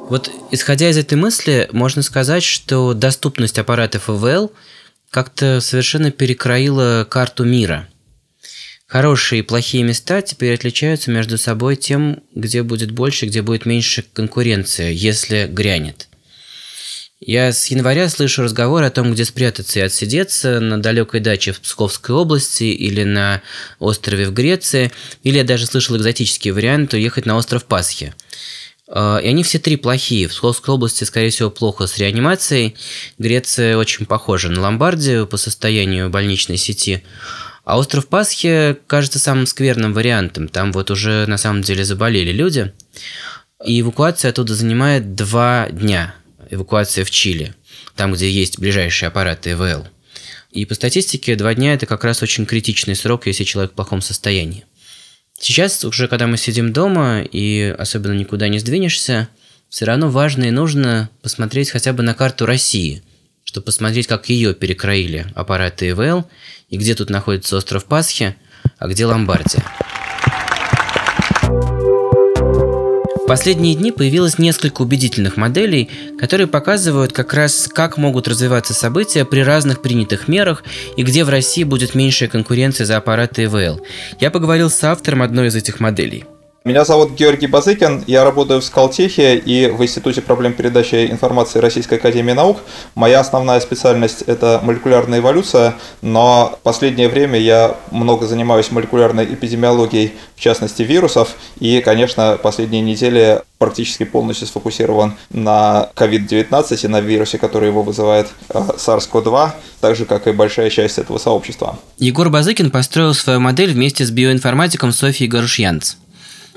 Вот 0.10 0.32
исходя 0.52 0.90
из 0.90 0.98
этой 0.98 1.14
мысли, 1.20 1.70
можно 1.72 2.02
сказать, 2.02 2.44
что 2.44 2.96
доступность 2.96 3.60
аппаратов 3.60 4.10
ИВЛ 4.10 4.52
как-то 5.12 5.62
совершенно 5.62 6.10
перекроила 6.12 7.08
карту 7.10 7.46
мира. 7.46 7.88
Хорошие 8.88 9.40
и 9.40 9.44
плохие 9.44 9.84
места 9.84 10.24
теперь 10.24 10.56
отличаются 10.56 11.12
между 11.12 11.38
собой 11.38 11.76
тем, 11.76 12.24
где 12.34 12.64
будет 12.64 12.90
больше, 12.90 13.28
где 13.28 13.44
будет 13.44 13.68
меньше 13.68 14.04
конкуренции, 14.14 14.92
если 14.92 15.48
грянет. 15.48 16.10
Я 17.20 17.52
с 17.52 17.66
января 17.68 18.08
слышу 18.08 18.44
разговоры 18.44 18.86
о 18.86 18.92
том, 18.92 19.12
где 19.12 19.26
спрятаться 19.26 19.80
и 19.80 19.82
отсидеться 19.82 20.62
на 20.62 20.82
далекой 20.82 21.20
даче 21.20 21.52
в 21.52 21.60
Псковской 21.60 22.16
области 22.16 22.64
или 22.64 23.04
на 23.04 23.42
острове 23.78 24.26
в 24.26 24.34
Греции, 24.34 24.92
или 25.24 25.38
я 25.38 25.44
даже 25.44 25.66
слышал 25.66 25.98
экзотический 25.98 26.52
вариант 26.52 26.94
уехать 26.94 27.26
на 27.26 27.36
остров 27.36 27.66
Пасхи. 27.66 28.14
А, 28.88 29.18
и 29.18 29.28
они 29.28 29.44
все 29.44 29.60
три 29.60 29.76
плохие. 29.76 30.30
В 30.30 30.32
Псковской 30.32 30.74
области, 30.74 31.04
скорее 31.04 31.30
всего, 31.30 31.50
плохо 31.50 31.88
с 31.88 31.98
реанимацией. 31.98 32.78
Греция 33.18 33.76
очень 33.76 34.06
похожа 34.06 34.50
на 34.50 34.62
Ломбардию 34.62 35.28
по 35.28 35.36
состоянию 35.36 36.10
больничной 36.10 36.56
сети. 36.56 37.04
А 37.66 37.78
остров 37.78 38.08
Пасхи 38.08 38.78
кажется 38.88 39.20
самым 39.20 39.46
скверным 39.46 39.94
вариантом. 39.94 40.48
Там 40.48 40.72
вот 40.72 40.90
уже 40.90 41.26
на 41.28 41.38
самом 41.38 41.64
деле 41.64 41.84
заболели 41.84 42.32
люди. 42.32 42.72
И 43.66 43.82
эвакуация 43.82 44.30
оттуда 44.30 44.56
занимает 44.56 45.16
два 45.16 45.68
дня– 45.70 46.16
эвакуация 46.50 47.06
в 47.06 47.12
Чили, 47.12 47.54
там, 47.96 48.14
где 48.14 48.30
есть 48.30 48.60
ближайшие 48.60 49.08
аппараты 49.08 49.52
ИВЛ. 49.52 49.88
И 50.52 50.66
по 50.66 50.74
статистике 50.74 51.36
два 51.36 51.54
дня– 51.54 51.74
это 51.76 51.86
как 51.86 52.04
раз 52.04 52.24
очень 52.24 52.46
критичный 52.46 52.96
срок, 52.96 53.28
если 53.28 53.44
человек 53.44 53.72
в 53.72 53.76
плохом 53.76 54.02
состоянии. 54.02 54.66
Сейчас, 55.40 55.86
уже 55.86 56.08
когда 56.08 56.28
мы 56.28 56.38
сидим 56.38 56.74
дома 56.74 57.22
и 57.22 57.74
особенно 57.78 58.14
никуда 58.14 58.48
не 58.50 58.60
сдвинешься, 58.60 59.30
все 59.70 59.86
равно 59.86 60.10
важно 60.10 60.46
и 60.46 60.52
нужно 60.52 61.10
посмотреть 61.22 61.70
хотя 61.70 61.94
бы 61.94 62.04
на 62.04 62.14
карту 62.14 62.46
России, 62.46 63.04
чтобы 63.44 63.66
посмотреть, 63.66 64.08
как 64.08 64.30
ее 64.30 64.54
перекроили 64.54 65.28
аппараты 65.36 65.90
ИВЛ, 65.90 66.28
и 66.70 66.78
где 66.78 66.96
тут 66.96 67.10
находится 67.10 67.56
остров 67.58 67.86
Пасхи, 67.86 68.36
а 68.78 68.88
где 68.88 69.06
Ломбардия. 69.06 69.64
Последние 73.30 73.76
дни 73.76 73.92
появилось 73.92 74.40
несколько 74.40 74.82
убедительных 74.82 75.38
моделей, 75.38 75.88
которые 76.18 76.48
показывают 76.48 77.14
как 77.14 77.32
раз, 77.36 77.70
как 77.72 77.96
могут 77.98 78.28
развиваться 78.28 78.74
события 78.74 79.24
при 79.24 79.42
разных 79.42 79.84
принятых 79.84 80.28
мерах 80.28 80.64
и 80.98 81.04
где 81.04 81.24
в 81.24 81.30
России 81.30 81.64
будет 81.64 81.94
меньшая 81.94 82.28
конкуренция 82.28 82.88
за 82.88 82.98
аппараты 82.98 83.44
ИВЛ. 83.44 83.82
Я 84.20 84.32
поговорил 84.32 84.72
с 84.72 84.84
автором 84.84 85.22
одной 85.22 85.50
из 85.50 85.56
этих 85.56 85.80
моделей– 85.80 86.26
меня 86.70 86.86
зовут 86.86 87.14
Георгий 87.16 87.48
Базыкин, 87.48 88.04
я 88.06 88.24
работаю 88.24 88.62
в 88.62 88.64
Скалтехе 88.64 89.38
и 89.38 89.72
в 89.72 89.82
Институте 89.82 90.22
проблем 90.22 90.54
передачи 90.54 91.08
информации 91.08 91.58
Российской 91.58 91.96
Академии 91.96 92.34
Наук. 92.34 92.60
Моя 92.94 93.22
основная 93.22 93.60
специальность– 93.60 94.22
это 94.28 94.60
молекулярная 94.62 95.18
эволюция, 95.18 95.74
но 96.04 96.56
в 96.60 96.64
последнее 96.64 97.10
время 97.10 97.40
я 97.40 97.76
много 97.90 98.28
занимаюсь 98.28 98.70
молекулярной 98.70 99.26
эпидемиологией, 99.26 100.14
в 100.36 100.40
частности 100.40 100.84
вирусов, 100.84 101.30
и, 101.60 101.82
конечно, 101.82 102.38
последние 102.40 102.84
недели 102.84 103.42
практически 103.58 104.04
полностью 104.06 104.46
сфокусирован 104.46 105.16
на 105.32 105.90
COVID-19 105.96 106.86
и 106.86 106.88
на 106.88 107.02
вирусе, 107.02 107.40
который 107.40 107.70
его 107.70 107.82
вызывает 107.82 108.28
э, 108.50 108.60
SARS-CoV-2, 108.78 109.52
так 109.82 109.96
же, 109.96 110.06
как 110.06 110.28
и 110.28 110.32
большая 110.34 110.70
часть 110.70 111.00
этого 111.00 111.18
сообщества. 111.18 111.80
Егор 111.98 112.30
Базыкин 112.30 112.70
построил 112.70 113.16
свою 113.16 113.40
модель 113.40 113.74
вместе 113.74 114.06
с 114.06 114.12
биоинформатиком 114.12 114.92
Софией 114.92 115.30
Гарушьянц. 115.30 115.96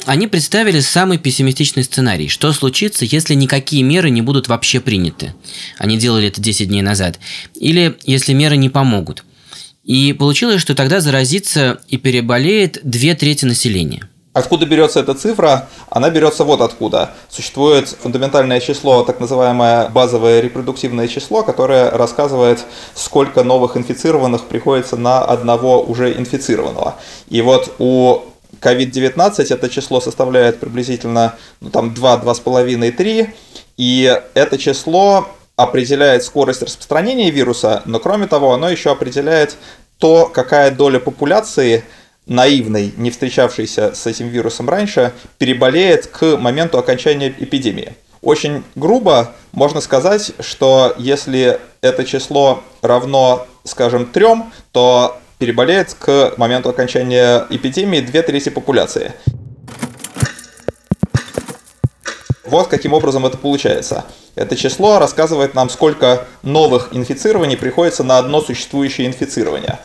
Они 0.06 0.26
представили 0.26 0.80
самый 0.80 1.18
пессимистичный 1.18 1.84
сценарий. 1.84 2.28
Что 2.28 2.52
случится, 2.52 3.04
если 3.04 3.34
никакие 3.34 3.82
меры 3.82 4.10
не 4.10 4.22
будут 4.22 4.48
вообще 4.48 4.80
приняты? 4.80 5.34
Они 5.78 5.96
делали 5.96 6.28
это 6.28 6.40
10 6.40 6.68
дней 6.68 6.82
назад. 6.82 7.18
Или 7.54 7.96
если 8.04 8.32
меры 8.32 8.56
не 8.56 8.68
помогут. 8.68 9.24
И 9.84 10.12
получилось, 10.12 10.60
что 10.60 10.74
тогда 10.74 11.00
заразится 11.00 11.80
и 11.88 11.96
переболеет 11.96 12.80
две 12.82 13.14
трети 13.14 13.44
населения. 13.44 14.08
Откуда 14.32 14.64
берется 14.64 15.00
эта 15.00 15.14
цифра? 15.14 15.68
Она 15.90 16.08
берется 16.08 16.44
вот 16.44 16.62
откуда. 16.62 17.10
Существует 17.28 17.88
фундаментальное 17.88 18.60
число, 18.60 19.02
так 19.02 19.20
называемое 19.20 19.90
базовое 19.90 20.40
репродуктивное 20.40 21.06
число, 21.06 21.42
которое 21.42 21.90
рассказывает, 21.90 22.60
сколько 22.94 23.44
новых 23.44 23.76
инфицированных 23.76 24.44
приходится 24.44 24.96
на 24.96 25.22
одного 25.22 25.82
уже 25.82 26.16
инфицированного. 26.16 26.96
И 27.28 27.42
вот 27.42 27.74
у 27.78 28.22
COVID-19 28.62 29.52
это 29.52 29.68
число 29.68 30.00
составляет 30.00 30.60
приблизительно 30.60 31.36
ну, 31.60 31.70
там 31.70 31.94
2, 31.94 32.22
2,5, 32.22 32.92
3, 32.92 33.34
и 33.76 34.20
это 34.34 34.58
число 34.58 35.28
определяет 35.56 36.24
скорость 36.24 36.62
распространения 36.62 37.30
вируса, 37.30 37.82
но 37.84 37.98
кроме 38.00 38.26
того, 38.26 38.52
оно 38.52 38.68
еще 38.68 38.90
определяет 38.90 39.56
то, 39.98 40.26
какая 40.26 40.70
доля 40.70 40.98
популяции 40.98 41.84
наивной, 42.26 42.92
не 42.96 43.10
встречавшейся 43.10 43.94
с 43.94 44.06
этим 44.06 44.28
вирусом 44.28 44.68
раньше, 44.68 45.12
переболеет 45.38 46.06
к 46.06 46.36
моменту 46.36 46.78
окончания 46.78 47.34
эпидемии. 47.38 47.94
Очень 48.22 48.62
грубо 48.76 49.32
можно 49.50 49.80
сказать, 49.80 50.32
что 50.40 50.94
если 50.96 51.58
это 51.80 52.04
число 52.04 52.62
равно, 52.80 53.46
скажем, 53.64 54.06
трем, 54.06 54.52
то 54.70 55.18
переболеет 55.42 55.94
к 55.98 56.34
моменту 56.36 56.68
окончания 56.68 57.48
эпидемии 57.50 57.98
две 57.98 58.22
трети 58.22 58.48
популяции. 58.48 59.12
Вот 62.44 62.68
каким 62.68 62.92
образом 62.92 63.26
это 63.26 63.38
получается. 63.38 64.04
Это 64.36 64.54
число 64.54 65.00
рассказывает 65.00 65.56
нам, 65.56 65.68
сколько 65.68 66.28
новых 66.44 66.90
инфицирований 66.92 67.56
приходится 67.56 68.04
на 68.04 68.18
одно 68.18 68.40
существующее 68.40 69.08
инфицирование. 69.08 69.80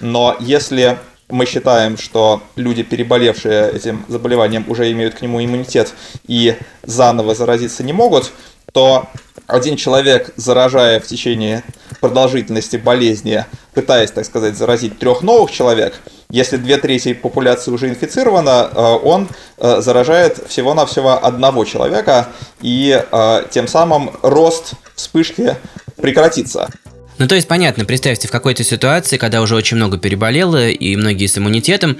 Но 0.00 0.34
если 0.40 0.96
мы 1.28 1.46
считаем, 1.46 1.98
что 1.98 2.42
люди, 2.56 2.82
переболевшие 2.82 3.72
этим 3.72 4.04
заболеванием, 4.08 4.64
уже 4.68 4.90
имеют 4.92 5.14
к 5.14 5.22
нему 5.22 5.44
иммунитет 5.44 5.92
и 6.26 6.56
заново 6.84 7.34
заразиться 7.34 7.82
не 7.82 7.92
могут, 7.92 8.32
то 8.72 9.08
один 9.46 9.76
человек, 9.76 10.32
заражая 10.36 11.00
в 11.00 11.06
течение 11.06 11.62
продолжительности 12.00 12.76
болезни, 12.76 13.44
пытаясь, 13.74 14.10
так 14.10 14.24
сказать, 14.24 14.56
заразить 14.56 14.98
трех 14.98 15.22
новых 15.22 15.50
человек, 15.50 16.00
если 16.30 16.56
две 16.56 16.76
трети 16.76 17.14
популяции 17.14 17.70
уже 17.70 17.88
инфицирована, 17.88 18.68
э, 18.72 18.80
он 18.80 19.28
э, 19.58 19.80
заражает 19.80 20.48
всего-навсего 20.48 21.24
одного 21.24 21.64
человека, 21.64 22.28
и 22.60 23.00
э, 23.10 23.42
тем 23.50 23.68
самым 23.68 24.10
рост 24.22 24.72
вспышки 24.96 25.56
прекратится. 25.96 26.68
Ну, 27.18 27.26
то 27.26 27.34
есть, 27.34 27.48
понятно, 27.48 27.84
представьте, 27.84 28.28
в 28.28 28.30
какой-то 28.30 28.62
ситуации, 28.62 29.16
когда 29.16 29.40
уже 29.40 29.54
очень 29.54 29.76
много 29.76 29.96
переболело, 29.96 30.68
и 30.68 30.96
многие 30.96 31.26
с 31.26 31.38
иммунитетом, 31.38 31.96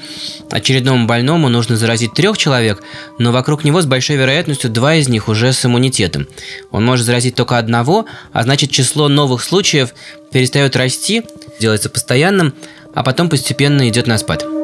очередному 0.51 1.07
больному 1.07 1.49
нужно 1.49 1.77
заразить 1.77 2.13
трех 2.13 2.37
человек, 2.37 2.83
но 3.19 3.33
вокруг 3.33 3.65
него 3.65 3.81
с 3.81 3.87
большой 3.87 4.17
вероятностью 4.17 4.71
два 4.71 4.95
из 4.97 5.09
них 5.09 5.29
уже 5.29 5.53
с 5.53 5.65
иммунитетом. 5.65 6.29
Он 6.71 6.85
может 6.85 7.07
заразить 7.07 7.35
только 7.35 7.57
одного, 7.57 8.07
а 8.33 8.43
значит 8.43 8.71
число 8.71 9.09
новых 9.09 9.43
случаев 9.43 9.95
перестает 10.31 10.77
расти, 10.77 11.23
делается 11.61 11.89
постоянным, 11.89 12.55
а 12.95 13.03
потом 13.03 13.29
постепенно 13.29 13.89
идет 13.89 14.07
на 14.07 14.19
спад. 14.19 14.56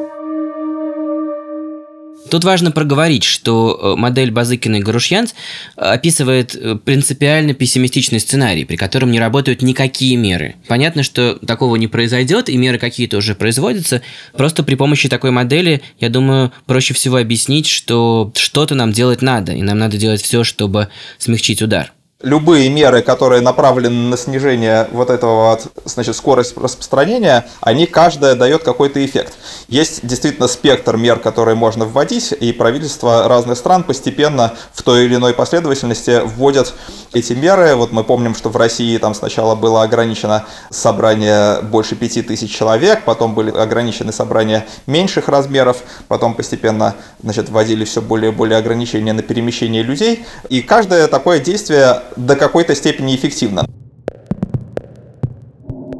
Тут 2.33 2.45
важно 2.45 2.71
проговорить, 2.71 3.25
что 3.25 3.79
э, 3.79 3.95
модель 3.95 4.31
Базыкина 4.31 4.77
и 4.77 4.79
Гарушьянц 4.79 5.33
э, 5.77 5.81
описывает 5.81 6.55
э, 6.55 6.77
принципиально 6.83 7.53
пессимистичный 7.53 8.19
сценарий, 8.19 8.65
при 8.65 8.75
котором 8.75 9.11
не 9.11 9.19
работают 9.19 9.61
никакие 9.61 10.15
меры. 10.15 10.55
Понятно, 10.67 11.03
что 11.03 11.35
такого 11.45 11.75
не 11.75 11.85
произойдет, 11.85 12.49
и 12.49 12.57
меры 12.57 12.79
какие-то 12.79 13.17
уже 13.17 13.35
производятся. 13.35 14.01
Просто 14.35 14.63
при 14.63 14.73
помощи 14.73 15.09
такой 15.09 15.29
модели, 15.29 15.83
я 15.99 16.09
думаю, 16.09 16.51
проще 16.65 16.95
всего 16.95 17.17
объяснить, 17.17 17.67
что 17.67 18.33
что-то 18.35 18.73
нам 18.73 18.93
делать 18.93 19.21
надо, 19.21 19.51
и 19.51 19.61
нам 19.61 19.77
надо 19.77 19.97
делать 19.97 20.23
все, 20.23 20.43
чтобы 20.43 20.87
смягчить 21.19 21.61
удар 21.61 21.93
любые 22.23 22.69
меры, 22.69 23.01
которые 23.01 23.41
направлены 23.41 24.09
на 24.09 24.17
снижение 24.17 24.87
вот 24.91 25.09
этого 25.09 25.51
вот, 25.51 25.67
значит, 25.85 26.15
скорости 26.15 26.57
распространения, 26.57 27.45
они 27.59 27.85
каждая 27.85 28.35
дает 28.35 28.63
какой-то 28.63 29.05
эффект. 29.05 29.33
Есть 29.67 30.05
действительно 30.07 30.47
спектр 30.47 30.95
мер, 30.95 31.19
которые 31.19 31.55
можно 31.55 31.85
вводить, 31.85 32.31
и 32.31 32.53
правительства 32.53 33.27
разных 33.27 33.57
стран 33.57 33.83
постепенно 33.83 34.53
в 34.73 34.81
той 34.83 35.05
или 35.05 35.15
иной 35.15 35.33
последовательности 35.33 36.21
вводят 36.23 36.73
эти 37.11 37.33
меры. 37.33 37.75
Вот 37.75 37.91
мы 37.91 38.05
помним, 38.05 38.35
что 38.35 38.49
в 38.49 38.55
России 38.55 38.97
там 38.97 39.13
сначала 39.13 39.55
было 39.55 39.83
ограничено 39.83 40.45
собрание 40.69 41.61
больше 41.61 41.95
пяти 41.95 42.21
тысяч 42.21 42.55
человек, 42.55 43.03
потом 43.03 43.35
были 43.35 43.51
ограничены 43.51 44.13
собрания 44.13 44.65
меньших 44.87 45.27
размеров, 45.27 45.77
потом 46.07 46.35
постепенно 46.35 46.95
значит, 47.21 47.49
вводили 47.49 47.83
все 47.83 48.01
более 48.01 48.31
и 48.31 48.35
более 48.35 48.57
ограничения 48.57 49.11
на 49.11 49.23
перемещение 49.23 49.83
людей. 49.83 50.25
И 50.47 50.61
каждое 50.61 51.09
такое 51.09 51.39
действие 51.39 52.01
до 52.15 52.35
какой-то 52.35 52.75
степени 52.75 53.15
эффективно. 53.15 53.65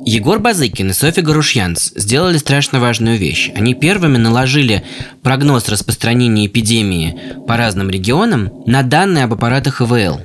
Егор 0.05 0.39
Базыкин 0.39 0.89
и 0.89 0.93
Софья 0.93 1.21
Гарушьянц 1.21 1.91
сделали 1.95 2.37
страшно 2.37 2.81
важную 2.81 3.17
вещь. 3.17 3.51
Они 3.55 3.73
первыми 3.73 4.17
наложили 4.17 4.83
прогноз 5.21 5.69
распространения 5.69 6.45
эпидемии 6.45 7.17
по 7.47 7.55
разным 7.55 7.89
регионам 7.89 8.51
на 8.65 8.83
данные 8.83 9.23
об 9.23 9.33
аппаратах 9.33 9.81
ИВЛ 9.81 10.19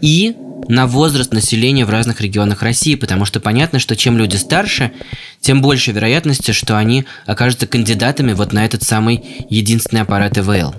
и 0.00 0.34
на 0.68 0.86
возраст 0.86 1.32
населения 1.32 1.84
в 1.84 1.90
разных 1.90 2.20
регионах 2.22 2.62
России, 2.62 2.94
потому 2.94 3.26
что 3.26 3.38
понятно, 3.38 3.78
что 3.78 3.96
чем 3.96 4.16
люди 4.16 4.36
старше, 4.36 4.92
тем 5.40 5.60
больше 5.60 5.92
вероятности, 5.92 6.52
что 6.52 6.78
они 6.78 7.04
окажутся 7.26 7.66
кандидатами 7.66 8.32
вот 8.32 8.52
на 8.52 8.64
этот 8.64 8.82
самый 8.82 9.46
единственный 9.50 10.02
аппарат 10.02 10.38
ИВЛ. 10.38 10.74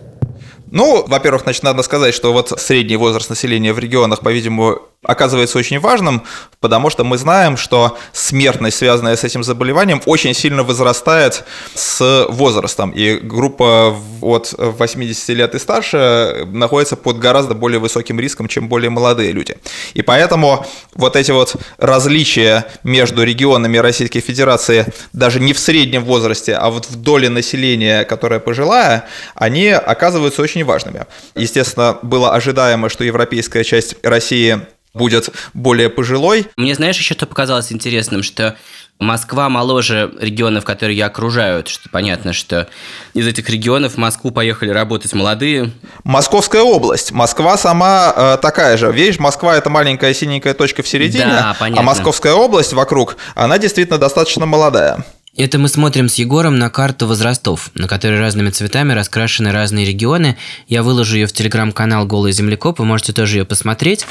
Ну, 0.71 1.05
во-первых, 1.07 1.43
значит, 1.43 1.63
надо 1.63 1.83
сказать, 1.83 2.13
что 2.13 2.31
вот 2.31 2.59
средний 2.59 2.97
возраст 2.97 3.29
населения 3.29 3.73
в 3.73 3.79
регионах, 3.79 4.21
по-видимому, 4.21 4.81
оказывается 5.03 5.57
очень 5.57 5.79
важным, 5.79 6.23
потому 6.59 6.89
что 6.89 7.05
мы 7.05 7.17
знаем, 7.17 7.55
что 7.55 7.97
смертность, 8.11 8.77
связанная 8.77 9.15
с 9.15 9.23
этим 9.23 9.43
заболеванием, 9.43 10.01
очень 10.05 10.33
сильно 10.33 10.63
возрастает 10.63 11.45
с 11.73 12.25
возрастом. 12.29 12.91
И 12.91 13.15
группа 13.15 13.95
от 14.21 14.53
80 14.57 15.29
лет 15.29 15.55
и 15.55 15.59
старше 15.59 16.45
находится 16.51 16.97
под 16.97 17.17
гораздо 17.17 17.53
более 17.53 17.79
высоким 17.79 18.19
риском, 18.19 18.49
чем 18.49 18.67
более 18.67 18.89
молодые 18.89 19.31
люди. 19.31 19.55
И 19.93 20.01
поэтому 20.01 20.65
вот 20.95 21.15
эти 21.15 21.31
вот 21.31 21.55
различия 21.77 22.65
между 22.83 23.23
регионами 23.23 23.77
Российской 23.77 24.19
Федерации 24.19 24.85
даже 25.13 25.39
не 25.39 25.53
в 25.53 25.59
среднем 25.59 26.03
возрасте, 26.03 26.55
а 26.55 26.69
вот 26.69 26.89
в 26.89 26.97
доле 26.97 27.29
населения, 27.29 28.03
которая 28.03 28.41
пожилая, 28.41 29.05
они 29.33 29.69
оказываются 29.69 30.41
очень 30.41 30.65
важными. 30.65 31.05
Естественно, 31.35 31.97
было 32.01 32.33
ожидаемо, 32.33 32.89
что 32.89 33.05
европейская 33.05 33.63
часть 33.63 33.95
России 34.03 34.59
будет 34.93 35.29
более 35.53 35.89
пожилой. 35.89 36.48
Мне 36.58 36.75
знаешь 36.75 36.98
еще 36.98 37.13
что 37.13 37.25
показалось 37.25 37.72
интересным, 37.72 38.24
что 38.24 38.55
Москва 39.00 39.48
моложе 39.48 40.12
регионов, 40.19 40.65
которые 40.65 40.98
ее 40.98 41.05
окружают. 41.05 41.69
Что 41.69 41.89
понятно, 41.89 42.34
что 42.34 42.67
из 43.13 43.25
этих 43.25 43.50
регионов 43.50 43.93
в 43.93 43.98
Москву 43.98 44.31
поехали 44.31 44.72
работать 44.72 45.13
молодые. 45.13 45.72
Московская 46.03 46.63
область. 46.63 47.13
Москва 47.13 47.58
сама 47.58 48.13
э, 48.15 48.38
такая 48.41 48.75
же. 48.77 48.91
Видишь, 48.91 49.17
Москва 49.19 49.55
это 49.55 49.69
маленькая 49.69 50.13
синенькая 50.13 50.53
точка 50.53 50.84
в 50.84 50.88
середине, 50.88 51.27
да, 51.27 51.55
а 51.60 51.81
Московская 51.81 52.34
область 52.34 52.74
вокруг, 52.74 53.15
она 53.36 53.58
действительно 53.58 53.98
достаточно 53.98 54.46
молодая. 54.46 55.05
Это 55.38 55.58
мы 55.58 55.69
смотрим 55.69 56.10
с 56.10 56.15
Егором 56.15 56.60
на 56.60 56.69
карту 56.69 57.08
возрастов, 57.08 57.72
на 57.75 57.88
которой 57.88 58.19
разными 58.19 58.50
цветами 58.50 58.91
раскрашены 58.91 59.53
разные 59.53 59.86
регионы. 59.86 60.38
Я 60.67 60.84
выложу 60.84 61.15
ее 61.15 61.27
в 61.27 61.31
телеграм-канал 61.31 62.05
«Голый 62.05 62.34
землекоп», 62.34 62.79
вы 62.79 62.86
можете 62.86 63.13
тоже 63.13 63.38
ее 63.38 63.46
посмотреть. 63.46 64.05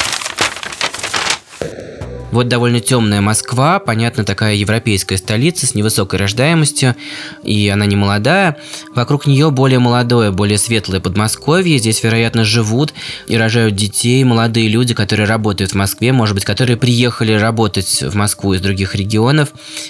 Вот 2.31 2.49
довольно 2.49 2.81
темная 2.81 3.23
Москва, 3.23 3.79
понятно, 3.79 4.23
такая 4.23 4.55
европейская 4.55 5.17
столица 5.17 5.67
с 5.67 5.75
невысокой 5.75 6.19
рождаемостью, 6.19 6.95
и 7.43 7.69
она 7.69 7.87
не 7.87 7.97
молодая. 7.97 8.59
Вокруг 8.95 9.27
нее 9.27 9.51
более 9.51 9.79
молодое, 9.79 10.31
более 10.31 10.59
светлое 10.59 11.01
Подмосковье. 11.01 11.79
Здесь, 11.79 12.03
вероятно, 12.03 12.45
живут 12.45 12.93
и 13.29 13.37
рожают 13.37 13.77
детей 13.77 14.23
молодые 14.25 14.69
люди, 14.69 14.93
которые 14.93 15.27
работают 15.27 15.73
в 15.73 15.75
Москве, 15.75 16.13
может 16.13 16.35
быть, 16.35 16.45
которые 16.45 16.77
приехали 16.77 17.33
работать 17.33 18.03
в 18.03 18.15
Москву 18.15 18.53
из 18.53 18.61
других 18.61 18.95
регионов, 18.95 19.49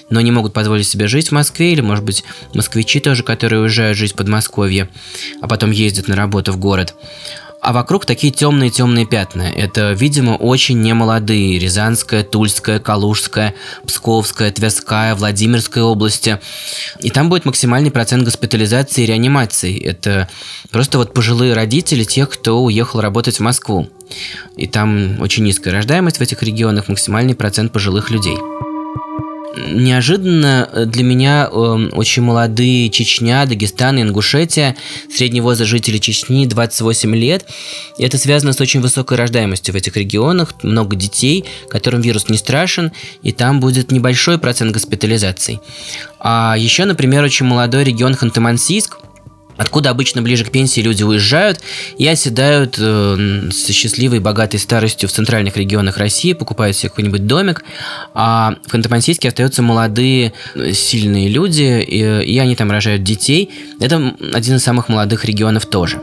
но 0.09 0.21
не 0.21 0.31
могут 0.31 0.53
позволить 0.53 0.87
себе 0.87 1.09
жить 1.09 1.29
в 1.29 1.33
Москве, 1.33 1.73
или, 1.73 1.81
может 1.81 2.05
быть, 2.05 2.23
москвичи 2.55 3.01
тоже, 3.01 3.25
которые 3.25 3.63
уезжают 3.63 3.99
жить 3.99 4.13
в 4.13 4.17
Подмосковье, 4.17 4.89
а 5.43 5.49
потом 5.49 5.73
ездят 5.73 6.07
на 6.07 6.15
работу 6.15 6.53
в 6.53 6.57
город. 6.59 6.95
А 7.61 7.73
вокруг 7.73 8.07
такие 8.07 8.33
темные-темные 8.33 9.05
пятна. 9.05 9.43
Это, 9.43 9.93
видимо, 9.93 10.33
очень 10.33 10.81
немолодые. 10.81 11.59
Рязанская, 11.59 12.23
Тульская, 12.23 12.79
Калужская, 12.79 13.55
Псковская, 13.85 14.53
Тверская, 14.53 15.15
Владимирская 15.15 15.83
области. 15.83 16.39
И 17.01 17.11
там 17.11 17.29
будет 17.29 17.45
максимальный 17.45 17.91
процент 17.91 18.23
госпитализации 18.23 19.03
и 19.03 19.07
реанимации. 19.07 19.79
Это 19.83 20.29
просто 20.71 20.99
вот 20.99 21.13
пожилые 21.13 21.55
родители 21.55 22.05
тех, 22.05 22.31
кто 22.31 22.63
уехал 22.63 23.01
работать 23.01 23.39
в 23.39 23.43
Москву. 23.43 23.89
И 24.57 24.67
там 24.67 25.21
очень 25.21 25.45
низкая 25.45 25.75
рождаемость 25.75 26.19
в 26.19 26.23
этих 26.23 26.43
регионах, 26.43 26.89
максимальный 26.89 27.35
процент 27.35 27.73
пожилых 27.73 28.11
людей 28.11 28.37
неожиданно 29.67 30.69
э, 30.73 30.85
для 30.85 31.03
меня 31.03 31.49
э, 31.51 31.55
очень 31.93 32.23
молодые 32.23 32.89
Чечня, 32.91 33.45
Дагестан, 33.47 34.01
Ингушетия. 34.01 34.77
Средний 35.15 35.41
возраст 35.41 35.71
жителей 35.71 36.01
Чечни 36.01 36.47
28 36.47 37.15
лет. 37.17 37.47
И 37.99 38.05
это 38.05 38.19
связано 38.19 38.53
с 38.53 38.61
очень 38.61 38.81
высокой 38.81 39.17
рождаемостью 39.17 39.75
в 39.75 39.77
этих 39.77 39.97
регионах. 39.97 40.55
Много 40.63 40.97
детей, 40.97 41.45
которым 41.69 42.01
вирус 42.01 42.29
не 42.29 42.37
страшен, 42.37 42.93
и 43.23 43.33
там 43.33 43.61
будет 43.61 43.91
небольшой 43.91 44.39
процент 44.39 44.73
госпитализаций. 44.73 45.61
А 46.21 46.57
еще, 46.59 46.85
например, 46.85 47.25
очень 47.25 47.47
молодой 47.47 47.85
регион 47.85 48.15
Ханты-Мансийск– 48.15 48.99
откуда 49.59 49.91
обычно 49.91 50.23
ближе 50.23 50.45
к 50.45 50.51
пенсии 50.51 50.81
люди 50.81 51.03
уезжают 51.03 51.61
и 51.99 52.07
оседают 52.07 52.77
э, 52.79 53.51
со 53.53 53.73
счастливой, 53.73 54.21
богатой 54.21 54.59
старостью 54.59 55.09
в 55.09 55.13
центральных 55.13 55.57
регионах 55.57 55.99
России, 55.99 56.33
покупают 56.33 56.77
себе 56.77 56.89
какой-нибудь 56.89 57.27
домик, 57.27 57.65
а 58.15 58.55
в 58.67 58.75
Ханты-Мансийске 58.75 59.29
остаются 59.29 59.63
молодые, 59.63 60.33
э, 60.55 60.73
сильные 60.73 61.29
люди, 61.29 61.85
и, 61.87 62.23
и 62.25 62.39
они 62.39 62.57
там 62.57 62.71
рожают 62.71 63.03
детей. 63.03 63.51
Это 63.81 64.15
один 64.33 64.57
из 64.57 64.65
самых 64.65 64.89
молодых 64.89 65.25
регионов 65.25 65.67
тоже. 65.67 66.01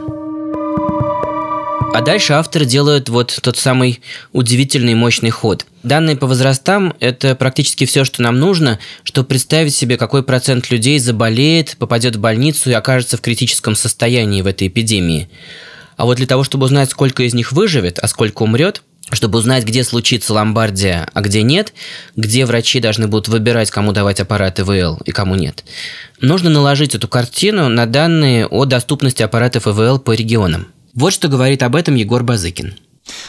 А 1.96 2.02
дальше 2.02 2.34
авторы 2.34 2.66
делают 2.66 3.08
вот 3.08 3.40
тот 3.42 3.56
самый 3.56 4.02
удивительный 4.34 4.96
мощный 4.96 5.30
ход. 5.30 5.66
Данные 5.82 6.18
по 6.18 6.28
возрастам– 6.28 6.94
это 7.00 7.36
практически 7.36 7.86
все, 7.86 8.04
что 8.04 8.22
нам 8.22 8.38
нужно, 8.38 8.80
чтобы 9.06 9.30
представить 9.30 9.74
себе, 9.74 9.96
какой 9.96 10.22
процент 10.22 10.70
людей 10.72 11.00
заболеет, 11.00 11.78
попадет 11.80 12.18
в 12.18 12.20
больницу 12.20 12.70
и 12.70 12.74
окажется 12.74 13.16
в 13.16 13.22
критическом 13.22 13.76
состоянии 13.76 14.42
в 14.42 14.48
этой 14.48 14.68
эпидемии. 14.68 15.30
А 15.96 16.04
вот 16.04 16.18
для 16.18 16.28
того, 16.28 16.44
чтобы 16.44 16.66
узнать, 16.66 16.92
сколько 16.92 17.24
из 17.24 17.34
них 17.34 17.54
выживет, 17.54 17.98
а 18.00 18.10
сколько 18.10 18.44
умрет, 18.44 18.84
чтобы 19.14 19.40
узнать, 19.40 19.64
где 19.64 19.86
случится 19.86 20.34
ломбардия, 20.34 21.08
а 21.14 21.22
где 21.22 21.44
нет, 21.44 21.74
где 22.18 22.46
врачи 22.46 22.82
должны 22.82 23.08
будут 23.08 23.30
выбирать, 23.30 23.72
кому 23.72 23.94
давать 23.94 24.20
аппарат 24.20 24.60
ИВЛ 24.60 25.00
и 25.06 25.12
кому 25.12 25.36
нет, 25.36 25.64
нужно 26.20 26.50
наложить 26.50 26.94
эту 26.94 27.08
картину 27.08 27.70
на 27.70 27.86
данные 27.86 28.48
о 28.48 28.66
доступности 28.66 29.24
аппаратов 29.24 29.66
ИВЛ 29.66 30.00
по 30.00 30.12
регионам. 30.12 30.75
Вот 30.96 31.12
что 31.12 31.28
говорит 31.28 31.62
об 31.62 31.76
этом 31.76 31.96
Егор 31.96 32.24
Базыкин. 32.24 32.74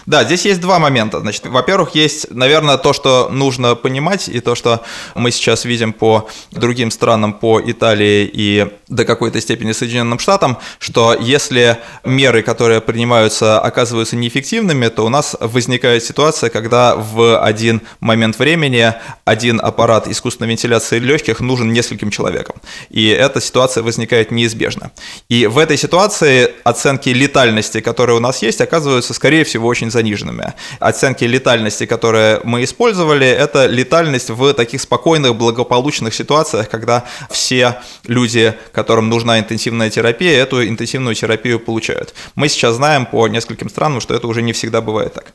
Да, 0.06 0.24
здесь 0.24 0.46
есть 0.46 0.60
два 0.60 0.78
момента. 0.78 1.20
Значит, 1.20 1.46
во-первых, 1.46 1.94
есть, 1.94 2.30
наверное, 2.30 2.78
то, 2.78 2.92
что 2.92 3.28
нужно 3.30 3.74
понимать, 3.74 4.28
и 4.28 4.40
то, 4.40 4.54
что 4.54 4.82
мы 5.14 5.30
сейчас 5.30 5.64
видим 5.64 5.92
по 5.92 6.28
другим 6.50 6.90
странам, 6.90 7.32
по 7.32 7.60
Италии 7.60 8.30
и 8.32 8.68
до 8.88 9.04
какой-то 9.04 9.40
степени 9.40 9.72
Соединенным 9.72 10.18
Штатам, 10.18 10.58
что 10.78 11.14
если 11.18 11.78
меры, 12.04 12.42
которые 12.42 12.80
принимаются, 12.80 13.60
оказываются 13.60 14.16
неэффективными, 14.16 14.88
то 14.88 15.04
у 15.04 15.08
нас 15.08 15.36
возникает 15.40 16.04
ситуация, 16.04 16.50
когда 16.50 16.94
в 16.94 17.38
один 17.42 17.82
момент 18.00 18.38
времени 18.38 18.94
один 19.24 19.60
аппарат 19.60 20.08
искусственной 20.08 20.50
вентиляции 20.50 20.98
легких 20.98 21.40
нужен 21.40 21.72
нескольким 21.72 22.10
человекам. 22.10 22.56
И 22.90 23.08
эта 23.08 23.40
ситуация 23.40 23.82
возникает 23.82 24.30
неизбежно. 24.30 24.92
И 25.28 25.46
в 25.46 25.58
этой 25.58 25.76
ситуации 25.76 26.50
оценки 26.64 27.08
летальности, 27.08 27.80
которые 27.80 28.16
у 28.16 28.20
нас 28.20 28.42
есть, 28.42 28.60
оказываются, 28.60 29.12
скорее 29.12 29.44
всего, 29.44 29.65
очень 29.66 29.90
заниженными. 29.90 30.54
Оценки 30.80 31.24
летальности, 31.24 31.86
которые 31.86 32.40
мы 32.44 32.64
использовали, 32.64 33.26
это 33.26 33.66
летальность 33.66 34.30
в 34.30 34.52
таких 34.54 34.80
спокойных, 34.80 35.34
благополучных 35.34 36.14
ситуациях, 36.14 36.68
когда 36.68 37.04
все 37.30 37.76
люди, 38.06 38.54
которым 38.72 39.08
нужна 39.08 39.38
интенсивная 39.38 39.90
терапия, 39.90 40.42
эту 40.42 40.66
интенсивную 40.66 41.14
терапию 41.14 41.60
получают. 41.60 42.14
Мы 42.34 42.48
сейчас 42.48 42.76
знаем 42.76 43.06
по 43.06 43.28
нескольким 43.28 43.68
странам, 43.68 44.00
что 44.00 44.14
это 44.14 44.26
уже 44.26 44.42
не 44.42 44.52
всегда 44.52 44.80
бывает 44.80 45.14
так 45.14 45.34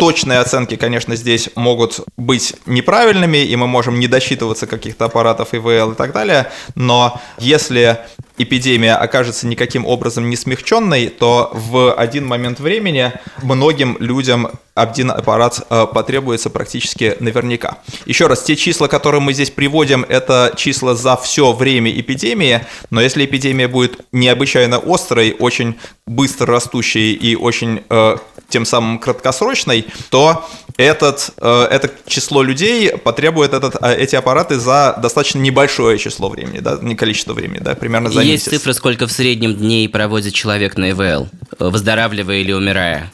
точные 0.00 0.40
оценки, 0.40 0.76
конечно, 0.76 1.14
здесь 1.14 1.50
могут 1.54 2.00
быть 2.16 2.54
неправильными, 2.66 3.38
и 3.38 3.54
мы 3.56 3.66
можем 3.66 4.00
не 4.00 4.08
досчитываться 4.08 4.66
каких-то 4.66 5.04
аппаратов 5.04 5.54
ИВЛ 5.54 5.92
и 5.92 5.94
так 5.94 6.12
далее, 6.12 6.50
но 6.74 7.20
если 7.38 7.98
эпидемия 8.38 8.94
окажется 8.94 9.46
никаким 9.46 9.84
образом 9.86 10.30
не 10.30 10.36
смягченной, 10.36 11.08
то 11.08 11.50
в 11.52 11.92
один 11.92 12.26
момент 12.26 12.58
времени 12.58 13.12
многим 13.42 13.96
людям 14.00 14.50
один 14.74 15.10
аппарат 15.10 15.66
э, 15.68 15.86
потребуется 15.92 16.48
практически 16.48 17.16
наверняка. 17.20 17.78
Еще 18.06 18.26
раз, 18.28 18.42
те 18.42 18.56
числа, 18.56 18.86
которые 18.86 19.20
мы 19.20 19.34
здесь 19.34 19.50
приводим, 19.50 20.06
это 20.08 20.54
числа 20.56 20.94
за 20.94 21.16
все 21.16 21.52
время 21.52 21.90
эпидемии, 21.90 22.64
но 22.88 23.00
если 23.00 23.24
эпидемия 23.24 23.68
будет 23.68 24.00
необычайно 24.12 24.78
острой, 24.78 25.36
очень 25.38 25.78
быстро 26.06 26.46
растущей 26.46 27.12
и 27.12 27.36
очень 27.36 27.82
э, 27.90 28.16
тем 28.50 28.66
самым 28.66 28.98
краткосрочной, 28.98 29.86
то 30.10 30.46
этот, 30.76 31.30
э, 31.38 31.68
это 31.70 31.90
число 32.06 32.42
людей 32.42 32.90
потребует 32.96 33.54
этот, 33.54 33.76
э, 33.80 33.96
эти 33.96 34.16
аппараты 34.16 34.58
за 34.58 34.98
достаточно 35.00 35.38
небольшое 35.38 35.98
число 35.98 36.28
времени, 36.28 36.58
да, 36.60 36.78
не 36.80 36.94
количество 36.94 37.32
времени, 37.32 37.60
да, 37.60 37.74
примерно 37.74 38.10
за 38.10 38.20
Есть 38.20 38.46
месяц. 38.46 38.60
цифра, 38.60 38.72
сколько 38.72 39.06
в 39.06 39.12
среднем 39.12 39.54
дней 39.54 39.88
проводит 39.88 40.34
человек 40.34 40.76
на 40.76 40.90
ИВЛ, 40.90 41.28
выздоравливая 41.58 42.36
или 42.38 42.52
умирая? 42.52 43.10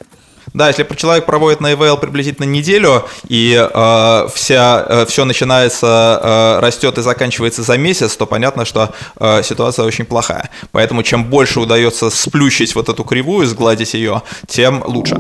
Да, 0.57 0.69
если 0.69 0.87
человек 0.97 1.27
проводит 1.27 1.61
на 1.61 1.75
ИВЛ 1.75 1.99
приблизительно 1.99 2.47
неделю, 2.47 3.05
и 3.29 3.55
э, 3.55 4.29
вся, 4.35 4.87
э, 4.89 5.05
все 5.05 5.27
начинается, 5.27 6.19
э, 6.23 6.61
растет 6.61 6.97
и 6.97 7.03
заканчивается 7.03 7.63
за 7.63 7.77
месяц, 7.77 8.17
то 8.17 8.25
понятно, 8.25 8.65
что 8.65 8.95
э, 9.21 9.43
ситуация 9.43 9.85
очень 9.85 10.07
плохая. 10.07 10.49
Поэтому 10.73 11.03
чем 11.03 11.25
больше 11.25 11.61
удается 11.61 12.09
сплющить 12.09 12.75
вот 12.75 12.89
эту 12.89 13.05
кривую, 13.05 13.47
сгладить 13.47 13.93
ее, 13.93 14.23
тем 14.49 14.83
лучше. 14.87 15.17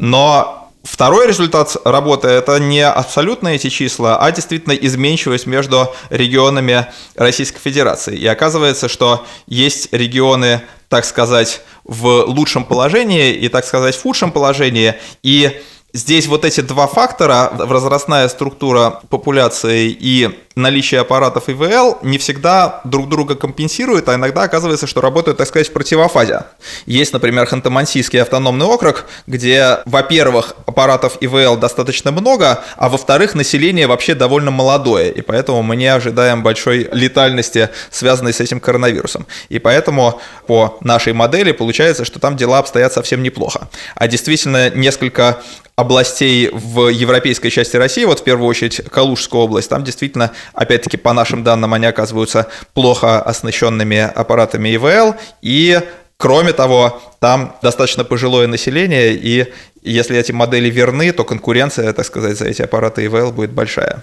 Но 0.00 0.63
Второй 0.84 1.26
результат 1.26 1.76
работы– 1.84 2.28
это 2.28 2.58
не 2.58 2.86
абсолютно 2.86 3.48
эти 3.48 3.70
числа, 3.70 4.18
а 4.18 4.30
действительно 4.30 4.74
изменчивость 4.74 5.46
между 5.46 5.94
регионами 6.10 6.86
Российской 7.16 7.58
Федерации. 7.58 8.14
И 8.14 8.26
оказывается, 8.26 8.90
что 8.90 9.26
есть 9.46 9.88
регионы, 9.92 10.60
так 10.90 11.06
сказать, 11.06 11.62
в 11.84 12.24
лучшем 12.26 12.64
положении 12.64 13.32
и, 13.32 13.48
так 13.48 13.64
сказать, 13.64 13.96
в 13.96 14.02
худшем 14.02 14.30
положении. 14.30 14.94
И 15.22 15.58
здесь 15.94 16.26
вот 16.26 16.44
эти 16.44 16.60
два 16.60 16.86
фактора, 16.86 17.50
возрастная 17.54 18.28
структура 18.28 19.00
популяции 19.08 19.88
и 19.88 20.38
наличие 20.56 21.00
аппаратов 21.00 21.48
ИВЛ 21.48 21.98
не 22.02 22.18
всегда 22.18 22.80
друг 22.84 23.08
друга 23.08 23.34
компенсирует, 23.34 24.08
а 24.08 24.14
иногда 24.14 24.42
оказывается, 24.42 24.86
что 24.86 25.00
работают, 25.00 25.38
так 25.38 25.48
сказать, 25.48 25.68
в 25.68 25.72
противофазе. 25.72 26.44
Есть, 26.86 27.12
например, 27.12 27.46
Ханты-Мансийский 27.46 28.20
автономный 28.20 28.66
округ, 28.66 29.06
где, 29.26 29.78
во-первых, 29.84 30.54
аппаратов 30.66 31.18
ИВЛ 31.20 31.56
достаточно 31.56 32.12
много, 32.12 32.62
а 32.76 32.88
во-вторых, 32.88 33.34
население 33.34 33.86
вообще 33.86 34.14
довольно 34.14 34.50
молодое, 34.50 35.10
и 35.12 35.20
поэтому 35.20 35.62
мы 35.62 35.76
не 35.76 35.86
ожидаем 35.86 36.42
большой 36.42 36.88
летальности, 36.92 37.70
связанной 37.90 38.32
с 38.32 38.40
этим 38.40 38.60
коронавирусом. 38.60 39.26
И 39.48 39.58
поэтому 39.58 40.20
по 40.46 40.78
нашей 40.80 41.12
модели 41.12 41.52
получается, 41.52 42.04
что 42.04 42.20
там 42.20 42.36
дела 42.36 42.58
обстоят 42.58 42.92
совсем 42.92 43.22
неплохо. 43.22 43.68
А 43.94 44.06
действительно, 44.08 44.70
несколько 44.70 45.42
областей 45.76 46.50
в 46.52 46.88
европейской 46.88 47.50
части 47.50 47.76
России, 47.76 48.04
вот 48.04 48.20
в 48.20 48.24
первую 48.24 48.48
очередь 48.48 48.80
Калужская 48.90 49.40
область, 49.40 49.68
там 49.68 49.82
действительно, 49.82 50.30
опять-таки, 50.52 50.96
по 50.96 51.12
нашим 51.12 51.42
данным, 51.42 51.74
они 51.74 51.86
оказываются 51.86 52.48
плохо 52.74 53.20
оснащенными 53.22 53.98
аппаратами 53.98 54.74
ИВЛ, 54.74 55.14
и 55.42 55.80
Кроме 56.16 56.52
того, 56.52 57.02
там 57.20 57.56
достаточно 57.60 58.04
пожилое 58.04 58.46
население, 58.46 59.14
и 59.14 59.52
если 59.82 60.16
эти 60.16 60.32
модели 60.32 60.70
верны, 60.70 61.12
то 61.12 61.24
конкуренция, 61.24 61.92
так 61.92 62.06
сказать, 62.06 62.38
за 62.38 62.46
эти 62.46 62.62
аппараты 62.62 63.04
ИВЛ 63.04 63.32
будет 63.32 63.50
большая. 63.50 64.00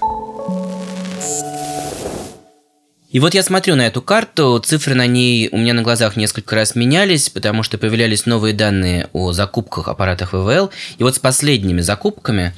И 3.09 3.19
вот 3.19 3.33
я 3.33 3.43
смотрю 3.43 3.75
на 3.75 3.87
эту 3.87 4.01
карту, 4.01 4.61
цифры 4.63 4.93
на 4.95 5.05
ней 5.05 5.49
у 5.51 5.57
меня 5.57 5.73
на 5.73 5.81
глазах 5.81 6.15
несколько 6.15 6.55
раз 6.55 6.75
менялись, 6.75 7.29
потому 7.29 7.61
что 7.61 7.77
появлялись 7.77 8.25
новые 8.25 8.53
данные 8.53 9.09
о 9.11 9.33
закупках 9.33 9.89
аппаратов 9.89 10.31
ВВЛ. 10.31 10.69
И 10.97 11.03
вот 11.03 11.15
с 11.15 11.19
последними 11.19 11.81
закупками 11.81 12.53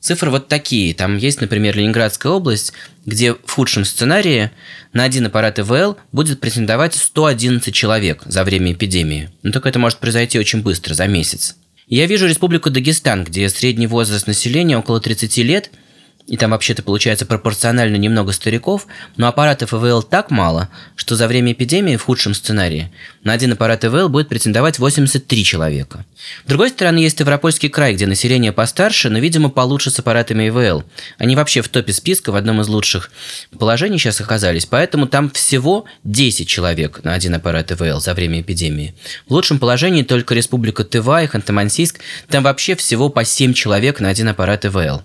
цифры 0.00 0.30
вот 0.30 0.48
такие. 0.48 0.94
Там 0.94 1.16
есть, 1.16 1.40
например, 1.40 1.76
Ленинградская 1.76 2.32
область, 2.32 2.72
где 3.06 3.34
в 3.34 3.50
худшем 3.50 3.84
сценарии 3.84 4.50
на 4.92 5.04
один 5.04 5.26
аппарат 5.26 5.58
ИВЛ 5.58 5.96
будет 6.12 6.40
претендовать 6.40 6.94
111 6.94 7.74
человек 7.74 8.22
за 8.26 8.44
время 8.44 8.72
эпидемии. 8.72 9.30
Но 9.42 9.52
только 9.52 9.68
это 9.68 9.78
может 9.78 9.98
произойти 9.98 10.38
очень 10.38 10.62
быстро, 10.62 10.94
за 10.94 11.06
месяц. 11.06 11.56
я 11.86 12.06
вижу 12.06 12.26
Республику 12.26 12.70
Дагестан, 12.70 13.24
где 13.24 13.48
средний 13.48 13.86
возраст 13.86 14.26
населения 14.26 14.78
около 14.78 15.00
30 15.00 15.36
лет– 15.38 15.70
и 16.28 16.36
там 16.36 16.50
вообще-то 16.50 16.82
получается 16.82 17.24
пропорционально 17.24 17.96
немного 17.96 18.32
стариков, 18.32 18.86
но 19.16 19.28
аппаратов 19.28 19.72
ИВЛ 19.72 20.02
так 20.02 20.30
мало, 20.30 20.68
что 20.94 21.16
за 21.16 21.26
время 21.26 21.52
эпидемии 21.52 21.96
в 21.96 22.02
худшем 22.02 22.34
сценарии 22.34 22.92
на 23.24 23.32
один 23.32 23.52
аппарат 23.52 23.84
ИВЛ 23.84 24.10
будет 24.10 24.28
претендовать 24.28 24.78
83 24.78 25.44
человека. 25.44 26.04
С 26.44 26.48
другой 26.48 26.68
стороны, 26.68 26.98
есть 26.98 27.16
Ставропольский 27.16 27.70
край, 27.70 27.94
где 27.94 28.06
население 28.06 28.52
постарше, 28.52 29.08
но, 29.08 29.18
видимо, 29.18 29.48
получше 29.48 29.90
с 29.90 29.98
аппаратами 29.98 30.48
ИВЛ. 30.48 30.84
Они 31.16 31.34
вообще 31.34 31.62
в 31.62 31.68
топе 31.68 31.94
списка 31.94 32.30
в 32.30 32.36
одном 32.36 32.60
из 32.60 32.68
лучших 32.68 33.10
положений 33.58 33.98
сейчас 33.98 34.20
оказались, 34.20 34.66
поэтому 34.66 35.06
там 35.06 35.30
всего 35.30 35.86
10 36.04 36.46
человек 36.46 37.02
на 37.04 37.14
один 37.14 37.34
аппарат 37.34 37.72
ИВЛ 37.72 38.00
за 38.00 38.12
время 38.12 38.42
эпидемии. 38.42 38.94
В 39.26 39.32
лучшем 39.32 39.58
положении 39.58 40.02
только 40.02 40.34
Республика 40.34 40.84
Тыва 40.84 41.22
и 41.22 41.26
Ханты-Мансийск, 41.26 41.96
там 42.28 42.42
вообще 42.44 42.76
всего 42.76 43.08
по 43.08 43.24
7 43.24 43.54
человек 43.54 44.00
на 44.00 44.10
один 44.10 44.28
аппарат 44.28 44.66
ИВЛ. 44.66 45.02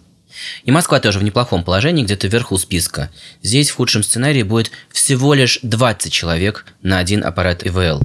И 0.63 0.71
Москва 0.71 0.99
тоже 0.99 1.19
в 1.19 1.23
неплохом 1.23 1.63
положении, 1.63 2.03
где-то 2.03 2.27
вверху 2.27 2.57
списка. 2.57 3.09
Здесь 3.41 3.69
в 3.69 3.75
худшем 3.75 4.03
сценарии 4.03 4.43
будет 4.43 4.71
всего 4.91 5.33
лишь 5.33 5.59
20 5.61 6.11
человек 6.11 6.65
на 6.81 6.99
один 6.99 7.23
аппарат 7.23 7.65
ИВЛ. 7.65 8.01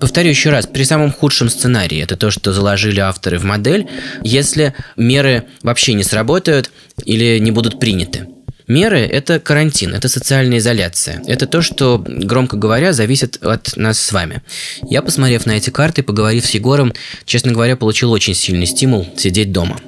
Повторю 0.00 0.30
еще 0.30 0.48
раз, 0.48 0.66
при 0.66 0.84
самом 0.84 1.12
худшем 1.12 1.50
сценарии, 1.50 2.02
это 2.02 2.16
то, 2.16 2.30
что 2.30 2.54
заложили 2.54 3.00
авторы 3.00 3.38
в 3.38 3.44
модель, 3.44 3.86
если 4.24 4.74
меры 4.96 5.44
вообще 5.62 5.92
не 5.92 6.04
сработают 6.04 6.70
или 7.04 7.38
не 7.38 7.50
будут 7.50 7.78
приняты. 7.78 8.26
Меры– 8.66 9.00
это 9.12 9.40
карантин, 9.40 9.94
это 9.94 10.08
социальная 10.08 10.58
изоляция. 10.58 11.20
Это 11.26 11.46
то, 11.46 11.60
что, 11.60 12.02
громко 12.06 12.56
говоря, 12.56 12.92
зависит 12.92 13.42
от 13.42 13.76
нас 13.76 13.98
с 13.98 14.12
вами. 14.12 14.42
Я, 14.88 15.02
посмотрев 15.02 15.44
на 15.44 15.52
эти 15.52 15.70
карты, 15.70 16.04
поговорив 16.04 16.46
с 16.46 16.50
Егором, 16.50 16.94
честно 17.26 17.52
говоря, 17.52 17.76
получил 17.76 18.12
очень 18.12 18.34
сильный 18.34 18.66
стимул 18.66 19.08
сидеть 19.16 19.50
дома. 19.50 19.80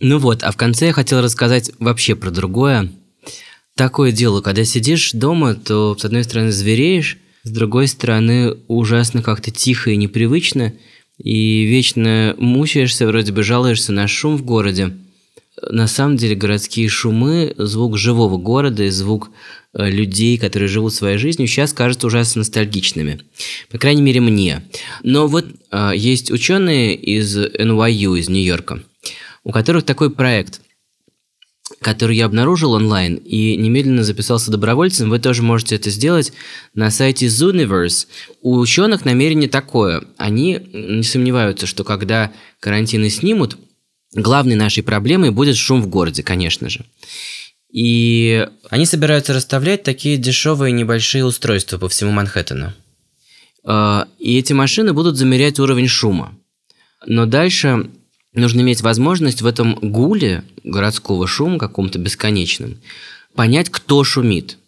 Ну 0.00 0.18
вот, 0.18 0.42
а 0.42 0.50
в 0.50 0.56
конце 0.56 0.86
я 0.86 0.92
хотел 0.92 1.20
рассказать 1.20 1.70
вообще 1.78 2.14
про 2.14 2.30
другое. 2.30 2.90
Такое 3.76 4.12
дело, 4.12 4.40
когда 4.40 4.64
сидишь 4.64 5.12
дома, 5.12 5.54
то 5.54 5.96
с 5.96 6.04
одной 6.04 6.24
стороны 6.24 6.52
звереешь, 6.52 7.18
с 7.42 7.50
другой 7.50 7.86
стороны 7.86 8.56
ужасно 8.66 9.22
как-то 9.22 9.50
тихо 9.50 9.90
и 9.90 9.96
непривычно, 9.96 10.72
и 11.18 11.64
вечно 11.64 12.34
мучаешься, 12.38 13.06
вроде 13.06 13.32
бы 13.32 13.42
жалуешься 13.42 13.92
на 13.92 14.08
шум 14.08 14.36
в 14.36 14.42
городе. 14.42 14.96
На 15.62 15.86
самом 15.86 16.16
деле 16.16 16.34
городские 16.34 16.88
шумы, 16.88 17.54
звук 17.58 17.98
живого 17.98 18.38
города 18.38 18.84
и 18.84 18.88
звук 18.88 19.30
э, 19.74 19.90
людей, 19.90 20.38
которые 20.38 20.68
живут 20.68 20.94
своей 20.94 21.18
жизнью, 21.18 21.48
сейчас 21.48 21.74
кажутся 21.74 22.06
ужасно 22.06 22.40
ностальгичными. 22.40 23.20
По 23.70 23.76
крайней 23.76 24.00
мере, 24.00 24.20
мне. 24.20 24.62
Но 25.02 25.26
вот 25.26 25.44
э, 25.70 25.92
есть 25.94 26.30
ученые 26.30 26.94
из 26.94 27.36
NYU, 27.36 28.18
из 28.18 28.30
Нью-Йорка, 28.30 28.82
у 29.44 29.52
которых 29.52 29.84
такой 29.84 30.10
проект, 30.10 30.60
который 31.80 32.16
я 32.16 32.26
обнаружил 32.26 32.72
онлайн 32.72 33.16
и 33.16 33.56
немедленно 33.56 34.04
записался 34.04 34.50
добровольцем. 34.50 35.08
Вы 35.08 35.18
тоже 35.18 35.42
можете 35.42 35.76
это 35.76 35.90
сделать 35.90 36.32
на 36.74 36.90
сайте 36.90 37.26
Zooniverse. 37.26 38.06
У 38.42 38.58
ученых 38.58 39.04
намерение 39.04 39.48
такое. 39.48 40.04
Они 40.16 40.58
не 40.72 41.02
сомневаются, 41.02 41.66
что 41.66 41.84
когда 41.84 42.32
карантины 42.58 43.08
снимут, 43.08 43.56
главной 44.12 44.56
нашей 44.56 44.82
проблемой 44.82 45.30
будет 45.30 45.56
шум 45.56 45.80
в 45.82 45.86
городе, 45.86 46.22
конечно 46.22 46.68
же. 46.68 46.84
И 47.72 48.48
они 48.68 48.84
собираются 48.84 49.32
расставлять 49.32 49.84
такие 49.84 50.16
дешевые 50.16 50.72
небольшие 50.72 51.24
устройства 51.24 51.78
по 51.78 51.88
всему 51.88 52.10
Манхэттену. 52.10 52.72
А, 53.62 54.08
и 54.18 54.36
эти 54.38 54.52
машины 54.52 54.92
будут 54.92 55.16
замерять 55.16 55.60
уровень 55.60 55.86
шума. 55.86 56.34
Но 57.06 57.26
дальше 57.26 57.90
нужно 58.34 58.60
иметь 58.60 58.80
возможность 58.80 59.42
в 59.42 59.46
этом 59.46 59.74
гуле 59.74 60.44
городского 60.64 61.26
шума 61.26 61.58
каком-то 61.58 61.98
бесконечном 61.98 62.78
понять, 63.34 63.70
кто 63.70 64.04
шумит, 64.04 64.58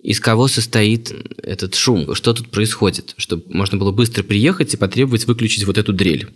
из 0.00 0.20
кого 0.20 0.48
состоит 0.48 1.12
этот 1.42 1.74
шум, 1.74 2.14
что 2.14 2.32
тут 2.32 2.50
происходит, 2.50 3.14
чтобы 3.16 3.44
можно 3.48 3.78
было 3.78 3.90
быстро 3.90 4.22
приехать 4.22 4.74
и 4.74 4.76
потребовать 4.76 5.26
выключить 5.26 5.64
вот 5.64 5.78
эту 5.78 5.92
дрель. 5.92 6.28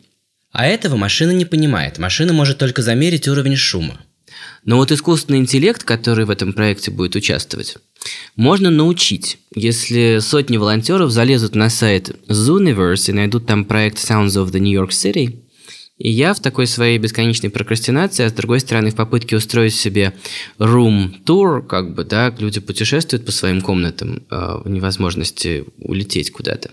А 0.51 0.67
этого 0.67 0.97
машина 0.97 1.31
не 1.31 1.45
понимает. 1.45 1.99
Машина 1.99 2.33
может 2.33 2.59
только 2.59 2.83
замерить 2.83 3.29
уровень 3.29 3.57
шума. 3.57 3.99
Но 4.65 4.77
вот 4.77 4.93
искусственный 4.93 5.39
интеллект, 5.39 5.83
который 5.83 6.25
в 6.25 6.31
этом 6.31 6.53
проекте 6.53 6.91
будет 6.91 7.17
участвовать, 7.17 7.79
можно 8.37 8.71
научить. 8.71 9.39
Если 9.55 10.19
сотни 10.21 10.57
волонтеров 10.57 11.11
залезут 11.11 11.55
на 11.55 11.71
сайт 11.71 12.11
Zooniverse 12.29 13.11
и 13.11 13.13
найдут 13.13 13.47
там 13.47 13.65
проект 13.65 13.99
Sounds 13.99 14.37
of 14.37 14.51
the 14.51 14.59
New 14.59 14.73
York 14.73 14.91
City– 14.91 15.39
и 15.98 16.11
я 16.11 16.35
в 16.35 16.40
такой 16.40 16.66
своей 16.66 16.98
бесконечной 16.98 17.50
прокрастинации, 17.50 18.24
а 18.24 18.28
с 18.28 18.33
другой 18.33 18.61
стороны 18.61 18.90
в 18.90 18.96
попытке 18.96 19.37
устроить 19.37 19.74
себе 19.74 20.14
room 20.59 21.22
tour, 21.24 21.64
как 21.64 21.94
бы, 21.94 22.05
да, 22.05 22.35
люди 22.38 22.61
путешествуют 22.61 23.24
по 23.24 23.33
своим 23.33 23.61
комнатам 23.61 24.22
э, 24.31 24.61
в 24.64 24.68
невозможности 24.68 25.64
улететь 25.78 26.33
куда-то. 26.33 26.70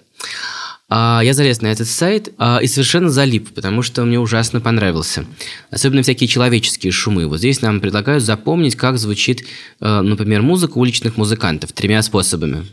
А 0.91 1.21
я 1.23 1.33
залез 1.35 1.61
на 1.61 1.67
этот 1.67 1.87
сайт 1.87 2.33
а, 2.39 2.57
и 2.63 2.65
совершенно 2.65 3.11
залип, 3.11 3.53
потому 3.53 3.83
что 3.83 4.03
мне 4.05 4.19
ужасно 4.19 4.59
понравился. 4.59 5.25
Особенно 5.69 6.01
всякие 6.01 6.27
человеческие 6.27 6.91
шумы. 6.91 7.27
Вот 7.27 7.37
здесь 7.37 7.61
нам 7.61 7.79
предлагают 7.79 8.23
запомнить, 8.23 8.75
как 8.75 8.97
звучит, 8.97 9.45
например, 9.79 10.41
музыка 10.41 10.79
уличных 10.79 11.15
музыкантов 11.15 11.73
тремя 11.73 12.01
способами. 12.01 12.65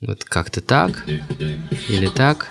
Вот 0.00 0.24
как-то 0.24 0.60
так, 0.60 1.06
или 1.88 2.08
так, 2.08 2.50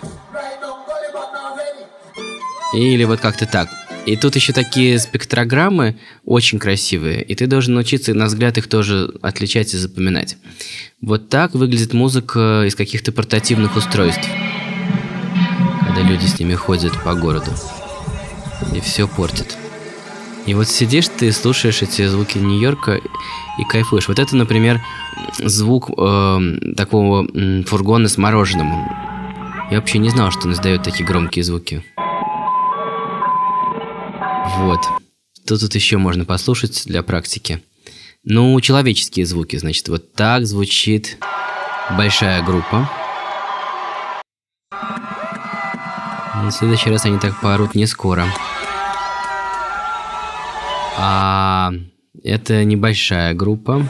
или 2.73 3.03
вот 3.03 3.19
как-то 3.19 3.45
так. 3.45 3.69
И 4.05 4.17
тут 4.17 4.36
еще 4.36 4.51
такие 4.51 4.99
спектрограммы 4.99 5.95
очень 6.25 6.59
красивые, 6.59 7.23
и 7.23 7.36
ты 7.36 7.47
должен 7.47 7.73
научиться, 7.73 8.13
на 8.13 8.25
взгляд, 8.25 8.57
их 8.57 8.67
тоже 8.67 9.13
отличать 9.21 9.73
и 9.73 9.77
запоминать. 9.77 10.36
Вот 11.01 11.29
так 11.29 11.53
выглядит 11.53 11.93
музыка 11.93 12.65
из 12.67 12.75
каких-то 12.75 13.13
портативных 13.13 13.77
устройств, 13.77 14.27
когда 15.86 16.01
люди 16.01 16.25
с 16.25 16.38
ними 16.38 16.53
ходят 16.53 16.91
по 17.03 17.13
городу 17.13 17.51
и 18.75 18.81
все 18.81 19.07
портят. 19.07 19.57
И 20.45 20.53
вот 20.53 20.67
сидишь 20.67 21.07
ты, 21.07 21.31
слушаешь 21.31 21.81
эти 21.81 22.05
звуки 22.05 22.38
Нью-Йорка 22.38 22.95
и 22.95 23.63
кайфуешь. 23.69 24.09
Вот 24.09 24.19
это, 24.19 24.36
например, 24.36 24.81
звук 25.39 25.89
э, 25.89 26.73
такого 26.75 27.25
э, 27.25 27.63
фургона 27.63 28.09
с 28.09 28.17
мороженым. 28.17 28.69
Я 29.71 29.79
вообще 29.79 29.99
не 29.99 30.09
знал, 30.09 30.31
что 30.31 30.47
он 30.47 30.53
издает 30.53 30.83
такие 30.83 31.05
громкие 31.05 31.45
звуки. 31.45 31.81
Вот. 34.57 34.79
Что 35.45 35.57
тут 35.57 35.75
еще 35.75 35.97
можно 35.97 36.25
послушать 36.25 36.83
для 36.85 37.03
практики? 37.03 37.61
Ну, 38.23 38.59
человеческие 38.61 39.25
звуки, 39.25 39.57
значит, 39.57 39.89
вот 39.89 40.13
так 40.13 40.45
звучит 40.45 41.17
большая 41.97 42.41
группа. 42.43 42.89
В 46.43 46.51
следующий 46.51 46.89
раз 46.89 47.05
они 47.05 47.19
так 47.19 47.39
поорут 47.41 47.75
не 47.75 47.85
скоро. 47.85 48.27
А 50.97 51.71
это 52.23 52.63
небольшая 52.63 53.33
группа. 53.33 53.85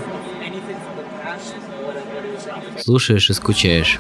Слушаешь 2.79 3.29
и 3.29 3.33
скучаешь. 3.33 3.99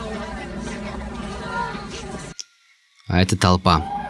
А 3.07 3.21
это 3.21 3.37
толпа. 3.37 4.02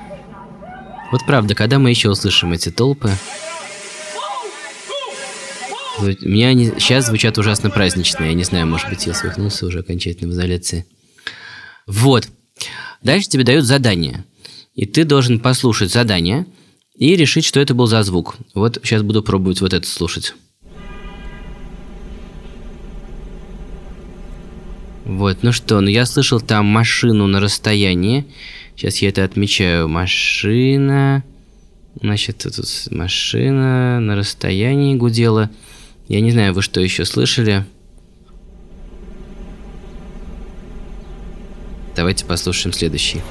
Вот 1.13 1.27
правда, 1.27 1.53
когда 1.53 1.77
мы 1.77 1.91
еще 1.91 2.09
услышим 2.09 2.53
эти 2.53 2.71
толпы, 2.71 3.11
меня 6.01 6.47
они 6.47 6.71
сейчас 6.79 7.05
звучат 7.05 7.37
ужасно 7.37 7.69
праздничные. 7.69 8.29
Я 8.29 8.33
не 8.33 8.43
знаю, 8.43 8.65
может 8.65 8.89
быть, 8.89 9.05
я 9.05 9.13
свихнулся 9.13 9.67
уже 9.67 9.81
окончательно 9.81 10.31
в 10.31 10.33
изоляции. 10.33 10.87
Вот. 11.85 12.27
Дальше 13.03 13.29
тебе 13.29 13.43
дают 13.43 13.63
задание. 13.63 14.25
И 14.73 14.87
ты 14.87 15.03
должен 15.03 15.39
послушать 15.39 15.91
задание 15.91 16.47
и 16.95 17.15
решить, 17.15 17.45
что 17.45 17.59
это 17.59 17.75
был 17.75 17.85
за 17.85 18.01
звук. 18.01 18.35
Вот 18.55 18.79
сейчас 18.81 19.03
буду 19.03 19.21
пробовать 19.21 19.61
вот 19.61 19.73
это 19.73 19.87
слушать. 19.87 20.33
Вот, 25.05 25.43
ну 25.43 25.51
что, 25.51 25.79
ну 25.79 25.89
я 25.89 26.07
слышал 26.07 26.41
там 26.41 26.65
машину 26.65 27.27
на 27.27 27.39
расстоянии. 27.39 28.25
Сейчас 28.75 28.97
я 28.97 29.09
это 29.09 29.23
отмечаю. 29.23 29.87
Машина. 29.87 31.23
Значит, 32.01 32.39
тут 32.39 32.55
машина 32.91 33.99
на 33.99 34.15
расстоянии 34.15 34.95
гудела. 34.95 35.49
Я 36.07 36.21
не 36.21 36.31
знаю, 36.31 36.53
вы 36.53 36.61
что 36.61 36.81
еще 36.81 37.05
слышали? 37.05 37.65
Давайте 41.95 42.25
послушаем 42.25 42.73
следующий. 42.73 43.21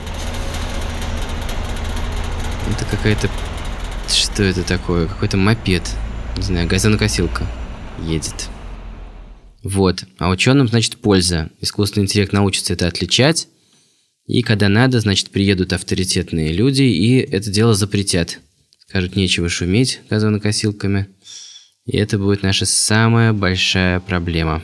Это 2.71 2.85
какая-то... 2.85 3.29
Что 4.09 4.43
это 4.45 4.63
такое? 4.63 5.07
Какой-то 5.07 5.37
мопед. 5.37 5.83
Не 6.37 6.43
знаю, 6.43 6.69
газонокосилка 6.69 7.47
едет. 8.01 8.49
Вот. 9.63 10.05
А 10.19 10.29
ученым, 10.29 10.69
значит, 10.69 10.97
польза. 10.97 11.51
Искусственный 11.61 12.05
интеллект 12.05 12.33
научится 12.33 12.73
это 12.73 12.87
отличать. 12.87 13.49
И 14.33 14.41
когда 14.41 14.71
надо, 14.71 14.99
значит, 14.99 15.29
приедут 15.29 15.75
авторитетные 15.75 16.55
люди 16.55 16.85
и 16.85 17.19
это 17.19 17.51
дело 17.51 17.75
запретят. 17.75 18.39
Скажут, 18.89 19.15
нечего 19.15 19.51
шуметь 19.51 20.01
газонокосилками. 20.09 21.09
И 21.85 21.99
это 21.99 22.19
будет 22.19 22.43
наша 22.43 22.65
самая 22.65 23.35
большая 23.35 24.01
проблема. 24.01 24.63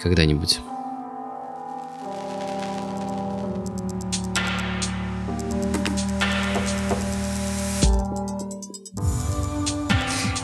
Когда-нибудь. 0.00 0.60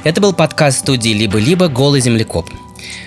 Это 0.03 0.21
был 0.21 0.33
подкаст 0.33 0.81
студии 0.81 1.11
«Либо-либо. 1.11 1.69
Голый 1.69 2.01
землекоп». 2.01 2.51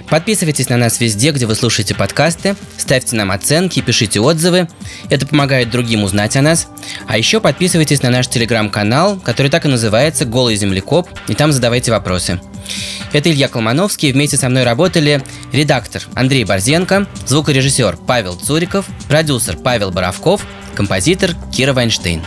Подписывайтесь 0.10 0.70
на 0.70 0.78
нас 0.78 1.02
везде, 1.02 1.32
где 1.32 1.46
вы 1.46 1.54
слушаете 1.54 1.94
подкасты, 1.94 2.56
ставьте 2.78 3.16
нам 3.18 3.30
оценки, 3.32 3.82
пишите 3.82 4.22
отзывы. 4.22 4.70
Это 5.10 5.28
помогает 5.28 5.70
другим 5.70 6.04
узнать 6.04 6.38
о 6.38 6.42
нас. 6.42 6.68
А 7.08 7.18
еще 7.18 7.42
подписывайтесь 7.42 8.02
на 8.02 8.10
наш 8.10 8.28
телеграм-канал, 8.28 9.20
который 9.20 9.52
так 9.52 9.66
и 9.66 9.70
называется 9.70 10.24
«Голый 10.24 10.56
землекоп», 10.56 11.10
и 11.28 11.34
там 11.34 11.52
задавайте 11.52 11.92
вопросы. 11.92 12.40
Это 13.12 13.30
Илья 13.30 13.50
Колмановский, 13.50 14.12
вместе 14.14 14.38
со 14.38 14.48
мной 14.48 14.64
работали 14.64 15.24
редактор 15.52 16.04
Андрей 16.14 16.46
Борзенко, 16.46 17.08
звукорежиссер 17.26 17.98
Павел 18.08 18.36
Цуриков, 18.36 18.86
продюсер 19.10 19.58
Павел 19.58 19.92
Боровков, 19.92 20.46
композитор 20.76 21.32
Кира 21.54 21.74
Вайнштейн. 21.74 22.22